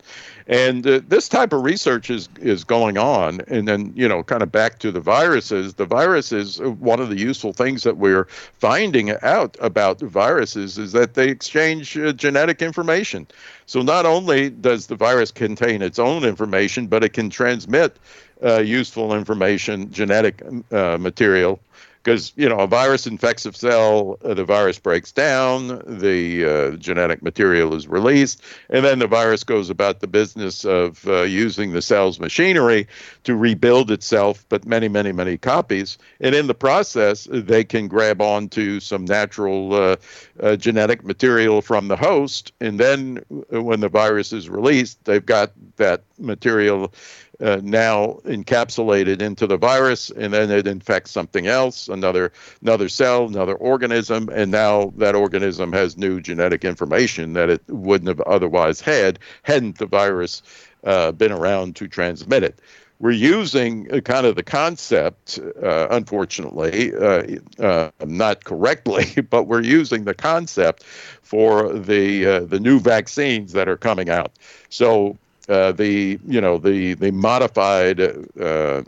And 0.46 0.86
uh, 0.86 1.00
this 1.08 1.28
type 1.28 1.52
of 1.52 1.62
research 1.62 2.10
is 2.10 2.28
is 2.40 2.64
going 2.64 2.98
on. 2.98 3.40
And 3.48 3.66
then, 3.66 3.92
you 3.96 4.06
know, 4.06 4.22
kind 4.22 4.42
of 4.42 4.52
back 4.52 4.78
to 4.80 4.92
the 4.92 5.00
viruses. 5.00 5.74
The 5.74 5.86
viruses. 5.86 6.60
one 6.60 7.00
of 7.00 7.08
the 7.08 7.18
useful 7.18 7.52
things 7.52 7.82
that 7.84 7.96
we're 7.96 8.24
finding 8.24 9.10
out 9.22 9.56
about 9.60 10.00
viruses 10.00 10.76
is 10.76 10.92
that 10.92 11.14
they 11.14 11.28
exchange 11.28 11.96
uh, 11.96 12.12
genetic 12.12 12.60
information. 12.60 13.26
So 13.66 13.80
not 13.80 14.04
only 14.04 14.50
does 14.50 14.86
the 14.86 14.96
virus 14.96 15.30
contain 15.30 15.80
its 15.80 15.98
own 15.98 16.24
information, 16.24 16.86
but 16.88 17.02
it 17.02 17.14
can 17.14 17.30
transmit 17.30 17.96
uh, 18.44 18.60
useful 18.60 19.14
information, 19.14 19.90
genetic 19.90 20.42
uh, 20.70 20.98
material 20.98 21.60
because 22.04 22.32
you 22.36 22.48
know 22.48 22.58
a 22.58 22.66
virus 22.66 23.06
infects 23.06 23.46
a 23.46 23.52
cell, 23.52 24.18
uh, 24.24 24.34
the 24.34 24.44
virus 24.44 24.78
breaks 24.78 25.10
down, 25.10 25.82
the 25.86 26.44
uh, 26.44 26.70
genetic 26.76 27.22
material 27.22 27.74
is 27.74 27.88
released, 27.88 28.42
and 28.68 28.84
then 28.84 28.98
the 28.98 29.06
virus 29.06 29.42
goes 29.42 29.70
about 29.70 30.00
the 30.00 30.06
business 30.06 30.64
of 30.64 31.06
uh, 31.08 31.22
using 31.22 31.72
the 31.72 31.80
cell's 31.80 32.20
machinery 32.20 32.86
to 33.24 33.34
rebuild 33.34 33.90
itself, 33.90 34.44
but 34.50 34.66
many, 34.66 34.88
many, 34.88 35.12
many 35.12 35.38
copies. 35.38 35.96
And 36.20 36.34
in 36.34 36.46
the 36.46 36.54
process, 36.54 37.26
they 37.30 37.64
can 37.64 37.88
grab 37.88 38.20
onto 38.20 38.80
some 38.80 39.06
natural 39.06 39.72
uh, 39.74 39.96
uh, 40.40 40.56
genetic 40.56 41.04
material 41.04 41.62
from 41.62 41.88
the 41.88 41.96
host, 41.96 42.52
and 42.60 42.78
then 42.78 43.24
uh, 43.52 43.62
when 43.62 43.80
the 43.80 43.88
virus 43.88 44.32
is 44.32 44.48
released, 44.50 45.02
they've 45.06 45.24
got 45.24 45.52
that 45.76 46.02
material 46.18 46.92
uh, 47.40 47.60
now 47.62 48.18
encapsulated 48.24 49.20
into 49.20 49.46
the 49.46 49.56
virus, 49.56 50.10
and 50.10 50.32
then 50.32 50.50
it 50.50 50.66
infects 50.66 51.10
something 51.10 51.46
else, 51.46 51.88
another 51.88 52.32
another 52.62 52.88
cell, 52.88 53.26
another 53.26 53.54
organism, 53.54 54.28
and 54.32 54.50
now 54.50 54.92
that 54.96 55.14
organism 55.14 55.72
has 55.72 55.96
new 55.96 56.20
genetic 56.20 56.64
information 56.64 57.32
that 57.34 57.50
it 57.50 57.62
wouldn't 57.68 58.08
have 58.08 58.20
otherwise 58.22 58.80
had 58.80 59.18
hadn't 59.42 59.78
the 59.78 59.86
virus 59.86 60.42
uh, 60.84 61.12
been 61.12 61.32
around 61.32 61.76
to 61.76 61.88
transmit 61.88 62.42
it. 62.42 62.60
We're 63.00 63.10
using 63.10 63.92
uh, 63.92 64.00
kind 64.00 64.24
of 64.24 64.36
the 64.36 64.42
concept, 64.42 65.38
uh, 65.62 65.88
unfortunately, 65.90 66.94
uh, 66.94 67.24
uh, 67.58 67.90
not 68.06 68.44
correctly, 68.44 69.20
but 69.30 69.44
we're 69.44 69.62
using 69.62 70.04
the 70.04 70.14
concept 70.14 70.84
for 70.84 71.72
the 71.72 72.46
the 72.46 72.60
new 72.60 72.78
vaccines 72.78 73.52
that 73.52 73.68
are 73.68 73.76
coming 73.76 74.08
out. 74.10 74.32
So 74.68 75.18
uh, 75.48 75.72
the 75.72 76.18
you 76.26 76.40
know 76.40 76.58
the 76.58 76.94
the 76.94 77.10
modified 77.12 78.00
uh, 78.00 78.82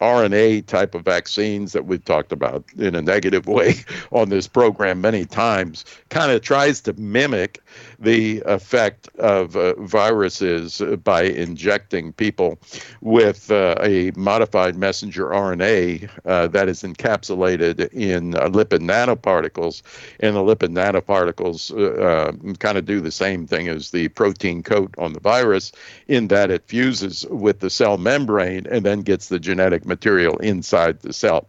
RNA 0.00 0.66
type 0.66 0.94
of 0.94 1.04
vaccines 1.04 1.72
that 1.72 1.86
we've 1.86 2.04
talked 2.04 2.32
about 2.32 2.64
in 2.76 2.94
a 2.94 3.02
negative 3.02 3.46
way 3.46 3.74
on 4.12 4.28
this 4.28 4.46
program 4.46 5.00
many 5.00 5.24
times 5.24 5.84
kind 6.10 6.30
of 6.32 6.42
tries 6.42 6.80
to 6.82 6.92
mimic 6.94 7.60
the 7.98 8.42
effect 8.46 9.08
of 9.18 9.56
uh, 9.56 9.74
viruses 9.80 10.82
by 11.02 11.22
injecting 11.22 12.12
people 12.12 12.58
with 13.00 13.50
uh, 13.50 13.76
a 13.80 14.12
modified 14.16 14.76
messenger 14.76 15.26
RNA 15.26 16.08
uh, 16.24 16.48
that 16.48 16.68
is 16.68 16.82
encapsulated 16.82 17.92
in 17.92 18.34
uh, 18.36 18.48
lipid 18.48 18.80
nanoparticles. 18.80 19.82
And 20.20 20.36
the 20.36 20.40
lipid 20.40 20.74
nanoparticles 20.74 21.72
uh, 21.72 22.28
um, 22.28 22.56
kind 22.56 22.78
of 22.78 22.84
do 22.84 23.00
the 23.00 23.10
same 23.10 23.46
thing 23.46 23.68
as 23.68 23.90
the 23.90 24.08
protein 24.08 24.62
coat 24.62 24.94
on 24.98 25.12
the 25.12 25.20
virus 25.20 25.72
in 26.08 26.28
that 26.28 26.50
it 26.50 26.64
fuses 26.66 27.26
with 27.30 27.60
the 27.60 27.70
cell 27.70 27.98
membrane 27.98 28.66
and 28.70 28.84
then 28.84 29.00
gets 29.00 29.28
the 29.28 29.38
genetic 29.38 29.86
material 29.86 30.36
inside 30.38 31.00
the 31.00 31.12
cell. 31.12 31.46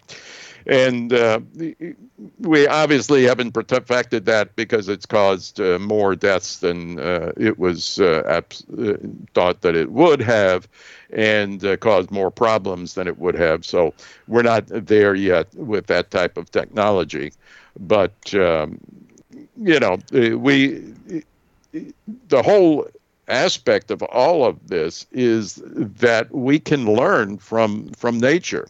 And 0.68 1.14
uh, 1.14 1.40
we 2.40 2.68
obviously 2.68 3.24
haven't 3.24 3.54
perfected 3.54 4.26
that 4.26 4.54
because 4.58 4.90
it's 4.90 5.06
caused 5.06 5.62
uh, 5.62 5.80
more 5.80 6.14
deaths 6.14 6.58
than 6.60 7.00
uh, 7.00 7.32
it 7.38 7.58
was 7.58 8.00
uh, 8.00 8.24
abs- 8.28 8.66
uh, 8.78 8.98
thought 9.34 9.62
that 9.62 9.76
it 9.76 9.92
would 9.94 10.22
have 10.22 10.68
and 11.12 11.64
uh, 11.64 11.78
caused 11.78 12.12
more 12.12 12.30
problems 12.30 12.96
than 12.96 13.08
it 13.08 13.18
would 13.18 13.36
have. 13.36 13.66
So 13.66 13.94
we're 14.28 14.42
not 14.42 14.66
there 14.68 15.16
yet 15.16 15.54
with 15.56 15.88
that 15.88 16.12
type 16.12 16.38
of 16.38 16.52
technology. 16.52 17.32
But, 17.80 18.34
um, 18.34 18.78
you 19.62 19.80
know, 19.80 20.00
we, 20.12 20.84
the 22.28 22.44
whole 22.44 22.88
aspect 23.30 23.90
of 23.90 24.04
all 24.04 24.44
of 24.44 24.68
this 24.68 25.06
is 25.12 25.62
that 25.66 26.30
we 26.34 26.60
can 26.60 26.94
learn 26.94 27.38
from 27.38 27.90
from 27.90 28.20
nature 28.20 28.68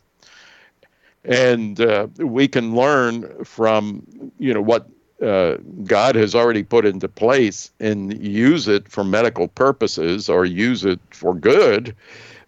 and 1.24 1.80
uh, 1.82 2.08
we 2.18 2.48
can 2.48 2.76
learn 2.76 3.44
from 3.44 4.06
you 4.38 4.54
know 4.54 4.62
what 4.62 4.88
uh, 5.22 5.58
God 5.84 6.16
has 6.16 6.36
already 6.36 6.64
put 6.64 6.86
into 6.86 7.08
place 7.08 7.72
and 7.80 8.22
use 8.24 8.68
it 8.68 8.88
for 8.88 9.04
medical 9.04 9.48
purposes 9.48 10.30
or 10.30 10.46
use 10.46 10.86
it 10.86 11.00
for 11.12 11.34
good 11.34 11.96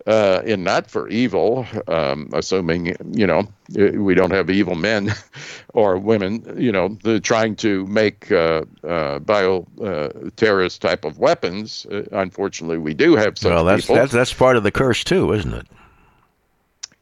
uh, 0.08 0.42
and 0.46 0.64
not 0.64 0.90
for 0.90 1.08
evil, 1.10 1.68
um, 1.88 2.30
assuming, 2.34 2.96
you 3.12 3.28
know, 3.28 3.48
we 3.76 4.16
don't 4.16 4.32
have 4.32 4.50
evil 4.50 4.76
men 4.76 5.14
or 5.74 5.98
women, 5.98 6.44
you 6.58 6.72
know, 6.72 6.98
trying 7.22 7.56
to 7.56 7.86
make 7.86 8.32
uh, 8.32 8.64
uh, 8.88 9.20
bio 9.20 9.68
uh, 9.84 10.10
terrorist 10.36 10.82
type 10.82 11.06
of 11.06 11.20
weapons. 11.20 11.86
Uh, 11.92 12.04
unfortunately, 12.12 12.78
we 12.78 12.94
do 12.94 13.16
have 13.16 13.38
some. 13.38 13.52
Well, 13.52 13.66
that's, 13.66 13.84
people. 13.84 13.96
that's, 13.98 14.12
that's 14.12 14.34
part 14.34 14.56
of 14.56 14.64
the 14.64 14.72
curse, 14.72 15.04
too, 15.04 15.32
isn't 15.34 15.54
it? 15.54 15.68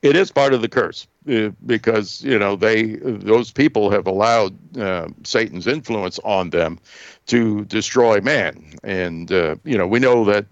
It 0.02 0.16
is 0.16 0.32
part 0.32 0.54
of 0.54 0.62
the 0.62 0.70
curse 0.70 1.08
uh, 1.30 1.50
because 1.66 2.24
you 2.24 2.38
know 2.38 2.56
they 2.56 2.98
those 3.02 3.52
people 3.52 3.90
have 3.90 4.08
allowed 4.08 4.78
uh, 4.78 5.08
Satan's 5.24 5.68
influence 5.68 6.20
on 6.24 6.52
them 6.52 6.80
to 7.28 7.66
destroy 7.66 8.22
man, 8.22 8.74
and 8.84 9.32
uh, 9.32 9.56
you 9.64 9.78
know 9.78 9.88
we 9.88 10.00
know 10.00 10.24
that 10.26 10.46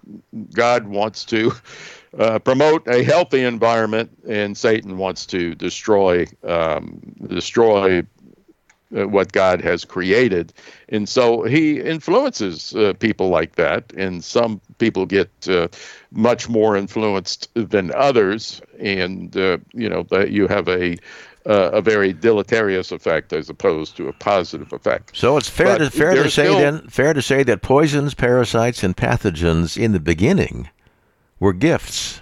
God 0.53 0.87
wants 0.87 1.23
to 1.25 1.51
uh, 2.17 2.39
promote 2.39 2.87
a 2.87 3.03
healthy 3.03 3.43
environment, 3.43 4.09
and 4.27 4.57
Satan 4.57 4.97
wants 4.97 5.25
to 5.27 5.53
destroy 5.55 6.25
um, 6.43 6.99
destroy 7.27 8.03
uh, 8.95 9.07
what 9.07 9.31
God 9.31 9.61
has 9.61 9.85
created. 9.85 10.53
And 10.89 11.07
so 11.07 11.43
he 11.43 11.79
influences 11.79 12.75
uh, 12.75 12.93
people 12.99 13.29
like 13.29 13.55
that. 13.55 13.91
And 13.97 14.23
some 14.23 14.61
people 14.77 15.05
get 15.05 15.29
uh, 15.47 15.67
much 16.11 16.49
more 16.49 16.75
influenced 16.75 17.49
than 17.53 17.93
others. 17.93 18.61
And, 18.79 19.35
uh, 19.35 19.57
you 19.73 19.89
know, 19.89 20.03
that 20.03 20.31
you 20.31 20.47
have 20.47 20.67
a, 20.67 20.97
uh, 21.45 21.71
a 21.73 21.81
very 21.81 22.13
deleterious 22.13 22.91
effect 22.91 23.33
as 23.33 23.49
opposed 23.49 23.97
to 23.97 24.07
a 24.07 24.13
positive 24.13 24.71
effect. 24.73 25.15
So 25.15 25.37
it's 25.37 25.49
fair 25.49 25.77
but 25.77 25.85
to 25.85 25.89
fair 25.91 26.13
to 26.15 26.29
say 26.29 26.45
still, 26.45 26.59
then 26.59 26.87
fair 26.87 27.13
to 27.13 27.21
say 27.21 27.43
that 27.43 27.61
poisons, 27.61 28.13
parasites, 28.13 28.83
and 28.83 28.95
pathogens 28.95 29.77
in 29.77 29.91
the 29.91 29.99
beginning 29.99 30.69
were 31.39 31.53
gifts, 31.53 32.21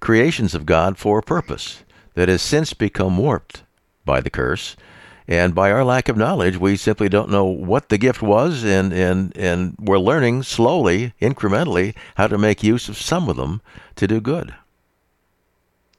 creations 0.00 0.54
of 0.54 0.66
God 0.66 0.96
for 0.96 1.18
a 1.18 1.22
purpose 1.22 1.84
that 2.14 2.28
has 2.28 2.42
since 2.42 2.72
become 2.72 3.18
warped 3.18 3.64
by 4.04 4.20
the 4.20 4.30
curse 4.30 4.76
And 5.26 5.54
by 5.54 5.70
our 5.70 5.84
lack 5.84 6.08
of 6.08 6.16
knowledge, 6.16 6.58
we 6.58 6.76
simply 6.76 7.08
don't 7.08 7.30
know 7.30 7.44
what 7.44 7.88
the 7.88 7.96
gift 7.96 8.20
was, 8.20 8.62
and, 8.62 8.92
and, 8.92 9.34
and 9.36 9.74
we're 9.78 9.98
learning 9.98 10.42
slowly, 10.42 11.14
incrementally, 11.20 11.94
how 12.16 12.26
to 12.26 12.36
make 12.36 12.62
use 12.62 12.90
of 12.90 12.98
some 12.98 13.28
of 13.30 13.36
them 13.36 13.62
to 13.96 14.06
do 14.06 14.20
good. 14.20 14.54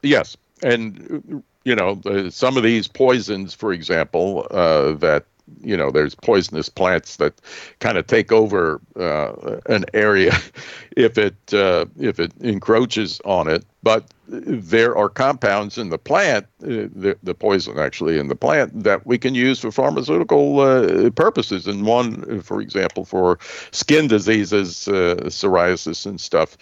Yes. 0.04 0.38
And, 0.62 1.44
you 1.64 1.76
know, 1.76 2.00
some 2.30 2.56
of 2.56 2.64
these 2.64 2.88
poisons, 2.88 3.54
for 3.54 3.74
example, 3.74 4.48
uh, 4.52 4.94
that 4.94 5.26
you 5.62 5.78
know 5.78 5.92
there's 5.92 6.16
poisonous 6.16 6.70
plants 6.70 7.18
that 7.18 7.40
kind 7.80 7.98
of 7.98 8.08
take 8.08 8.32
over 8.32 8.82
uh, 8.96 9.60
an 9.68 9.86
area 9.94 10.34
if 10.98 11.18
it 11.18 11.36
uh, 11.54 11.86
if 12.00 12.20
it 12.20 12.32
encroaches 12.40 13.22
on 13.26 13.48
it. 13.48 13.66
But 13.84 14.08
there 14.28 14.98
are 14.98 15.10
compounds 15.10 15.78
in 15.78 15.90
the 15.90 16.00
plant 16.00 16.48
uh, 16.64 16.90
the, 16.96 17.16
the 17.22 17.36
poison 17.36 17.78
actually 17.78 18.18
in 18.18 18.28
the 18.28 18.36
plant 18.36 18.84
that 18.84 19.06
we 19.06 19.20
can 19.20 19.36
use 19.36 19.60
for 19.60 19.72
pharmaceutical 19.72 20.60
uh, 20.60 21.12
purposes. 21.12 21.68
And 21.68 21.86
one 21.86 22.42
for 22.42 22.62
example 22.62 23.06
for 23.06 23.38
skin 23.72 24.08
diseases 24.08 24.88
uh, 24.88 25.18
psoriasis 25.26 26.08
and 26.08 26.20
stuff 26.20 26.58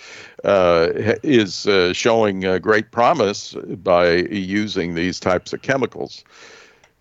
is 1.23 1.95
showing 1.95 2.41
great 2.59 2.91
promise 2.91 3.55
by 3.83 4.15
using 4.29 4.95
these 4.95 5.19
types 5.19 5.53
of 5.53 5.61
chemicals 5.61 6.25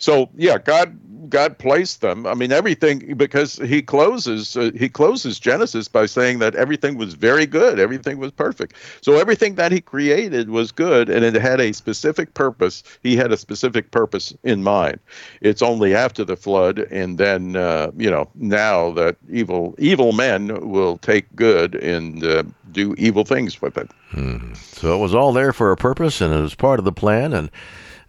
so 0.03 0.29
yeah 0.37 0.59
god 0.59 0.99
God 1.33 1.57
placed 1.57 2.03
them. 2.03 2.27
I 2.27 2.35
mean, 2.35 2.53
everything 2.53 3.15
because 3.17 3.57
He 3.57 3.81
closes 3.81 4.55
uh, 4.55 4.71
He 4.77 4.88
closes 4.88 5.41
Genesis 5.41 5.88
by 5.88 6.05
saying 6.05 6.41
that 6.41 6.55
everything 6.55 6.99
was 6.99 7.15
very 7.15 7.47
good, 7.47 7.81
everything 7.81 8.19
was 8.19 8.31
perfect. 8.31 8.77
So 9.01 9.19
everything 9.19 9.55
that 9.55 9.73
He 9.73 9.81
created 9.81 10.51
was 10.51 10.71
good, 10.71 11.09
and 11.09 11.25
it 11.25 11.35
had 11.35 11.59
a 11.59 11.73
specific 11.73 12.35
purpose. 12.35 12.83
He 13.03 13.17
had 13.17 13.33
a 13.33 13.38
specific 13.38 13.91
purpose 13.91 14.35
in 14.45 14.62
mind. 14.62 15.01
It's 15.41 15.62
only 15.62 15.95
after 15.95 16.23
the 16.23 16.37
flood, 16.37 16.81
and 16.91 17.17
then 17.17 17.57
uh, 17.57 17.91
you 17.97 18.11
know 18.11 18.29
now 18.35 18.91
that 18.93 19.17
evil 19.31 19.75
evil 19.79 20.12
men 20.12 20.69
will 20.69 20.99
take 20.99 21.35
good 21.35 21.77
and 21.77 22.23
uh, 22.23 22.43
do 22.73 22.95
evil 22.99 23.25
things 23.25 23.62
with 23.62 23.79
it. 23.79 23.91
Hmm. 24.11 24.53
So 24.55 24.95
it 24.95 25.01
was 25.01 25.15
all 25.15 25.33
there 25.33 25.55
for 25.55 25.73
a 25.73 25.77
purpose, 25.79 26.21
and 26.21 26.35
it 26.35 26.41
was 26.43 26.55
part 26.55 26.79
of 26.79 26.85
the 26.85 26.93
plan, 26.93 27.33
and 27.33 27.51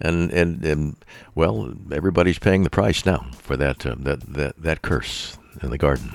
and 0.04 0.32
and, 0.32 0.64
and 0.64 0.96
well, 1.34 1.74
everybody's 1.92 2.40
paying 2.40 2.64
the 2.64 2.70
price 2.70 3.06
now 3.06 3.26
for 3.38 3.58
that 3.58 3.86
uh, 3.86 3.96
that 4.00 4.22
that 4.34 4.62
that 4.62 4.82
curse 4.82 5.38
in 5.62 5.70
the 5.70 5.78
garden. 5.78 6.14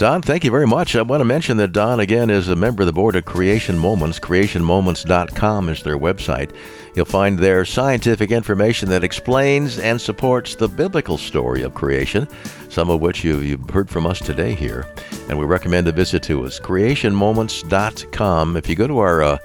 Don, 0.00 0.22
thank 0.22 0.44
you 0.44 0.50
very 0.50 0.66
much. 0.66 0.96
I 0.96 1.02
want 1.02 1.20
to 1.20 1.26
mention 1.26 1.58
that 1.58 1.72
Don, 1.72 2.00
again, 2.00 2.30
is 2.30 2.48
a 2.48 2.56
member 2.56 2.80
of 2.82 2.86
the 2.86 2.92
board 2.94 3.16
of 3.16 3.26
Creation 3.26 3.78
Moments. 3.78 4.18
CreationMoments.com 4.18 5.68
is 5.68 5.82
their 5.82 5.98
website. 5.98 6.56
You'll 6.94 7.04
find 7.04 7.38
there 7.38 7.66
scientific 7.66 8.30
information 8.30 8.88
that 8.88 9.04
explains 9.04 9.78
and 9.78 10.00
supports 10.00 10.54
the 10.54 10.68
biblical 10.68 11.18
story 11.18 11.60
of 11.60 11.74
creation, 11.74 12.26
some 12.70 12.88
of 12.88 13.02
which 13.02 13.22
you, 13.22 13.40
you've 13.40 13.68
heard 13.68 13.90
from 13.90 14.06
us 14.06 14.20
today 14.20 14.54
here. 14.54 14.86
And 15.28 15.38
we 15.38 15.44
recommend 15.44 15.86
a 15.86 15.92
visit 15.92 16.22
to 16.22 16.46
us, 16.46 16.58
CreationMoments.com. 16.58 18.56
If 18.56 18.70
you 18.70 18.76
go 18.76 18.86
to 18.86 18.98
our, 19.00 19.22
uh, 19.22 19.36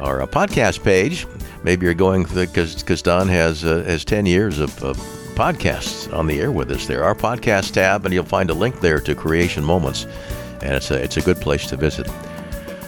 our 0.00 0.20
uh, 0.20 0.26
podcast 0.26 0.84
page, 0.84 1.26
maybe 1.64 1.86
you're 1.86 1.94
going 1.94 2.24
because 2.24 2.76
because 2.76 3.02
Don 3.02 3.28
has 3.28 3.64
uh, 3.64 3.82
has 3.84 4.04
ten 4.04 4.26
years 4.26 4.60
of, 4.60 4.82
of, 4.84 4.96
podcasts 5.34 6.16
on 6.16 6.28
the 6.28 6.40
air 6.40 6.52
with 6.52 6.70
us. 6.70 6.86
There, 6.86 7.02
our 7.02 7.16
podcast 7.16 7.72
tab, 7.72 8.04
and 8.04 8.14
you'll 8.14 8.24
find 8.24 8.50
a 8.50 8.54
link 8.54 8.78
there 8.80 9.00
to 9.00 9.14
Creation 9.16 9.64
Moments, 9.64 10.06
and 10.62 10.74
it's 10.74 10.92
a 10.92 11.02
it's 11.02 11.16
a 11.16 11.22
good 11.22 11.40
place 11.40 11.66
to 11.68 11.76
visit. 11.76 12.08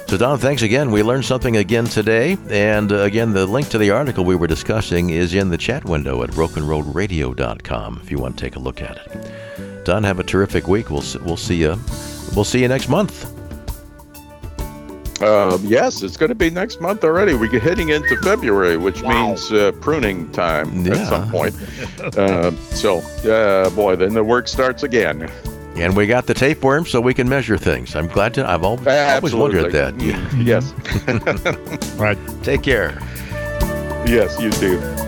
So 0.06 0.16
Don, 0.16 0.38
thanks 0.38 0.62
again. 0.62 0.92
We 0.92 1.02
learned 1.02 1.24
something 1.24 1.56
again 1.56 1.86
today, 1.86 2.36
and 2.48 2.92
uh, 2.92 2.98
again, 2.98 3.32
the 3.32 3.44
link 3.44 3.68
to 3.70 3.78
the 3.78 3.90
article 3.90 4.24
we 4.24 4.36
were 4.36 4.46
discussing 4.46 5.10
is 5.10 5.34
in 5.34 5.48
the 5.48 5.58
chat 5.58 5.84
window 5.84 6.22
at 6.22 6.30
brokenroadradio.com 6.30 8.00
if 8.04 8.10
you 8.12 8.18
want 8.20 8.38
to 8.38 8.44
take 8.44 8.54
a 8.54 8.60
look 8.60 8.80
at 8.80 8.98
it. 8.98 9.84
Don, 9.84 10.04
have 10.04 10.20
a 10.20 10.24
terrific 10.24 10.68
week. 10.68 10.90
We'll 10.90 11.04
we'll 11.24 11.36
see 11.36 11.56
you 11.56 11.76
we'll 12.36 12.44
see 12.44 12.60
you 12.60 12.68
next 12.68 12.88
month. 12.88 13.35
Uh, 15.20 15.58
yes, 15.62 16.02
it's 16.02 16.16
going 16.16 16.28
to 16.28 16.34
be 16.34 16.50
next 16.50 16.80
month 16.80 17.02
already. 17.02 17.34
We're 17.34 17.58
heading 17.58 17.88
into 17.88 18.16
February, 18.18 18.76
which 18.76 19.02
wow. 19.02 19.28
means 19.28 19.50
uh, 19.50 19.72
pruning 19.80 20.30
time 20.32 20.84
yeah. 20.84 20.96
at 20.96 21.08
some 21.08 21.30
point. 21.30 21.54
uh, 22.18 22.50
so, 22.70 22.98
uh, 23.30 23.70
boy, 23.70 23.96
then 23.96 24.12
the 24.12 24.22
work 24.22 24.46
starts 24.46 24.82
again. 24.82 25.30
And 25.76 25.96
we 25.96 26.06
got 26.06 26.26
the 26.26 26.34
tapeworm 26.34 26.86
so 26.86 27.00
we 27.00 27.14
can 27.14 27.28
measure 27.28 27.58
things. 27.58 27.94
I'm 27.96 28.08
glad 28.08 28.34
to. 28.34 28.48
I've 28.48 28.64
always, 28.64 28.86
always 28.86 29.34
wondered 29.34 29.72
that. 29.72 29.94
Mm, 29.94 30.46
yes. 30.46 30.72
right. 31.96 32.18
Take 32.42 32.62
care. 32.62 32.98
Yes, 34.06 34.40
you 34.40 34.50
too. 34.50 35.05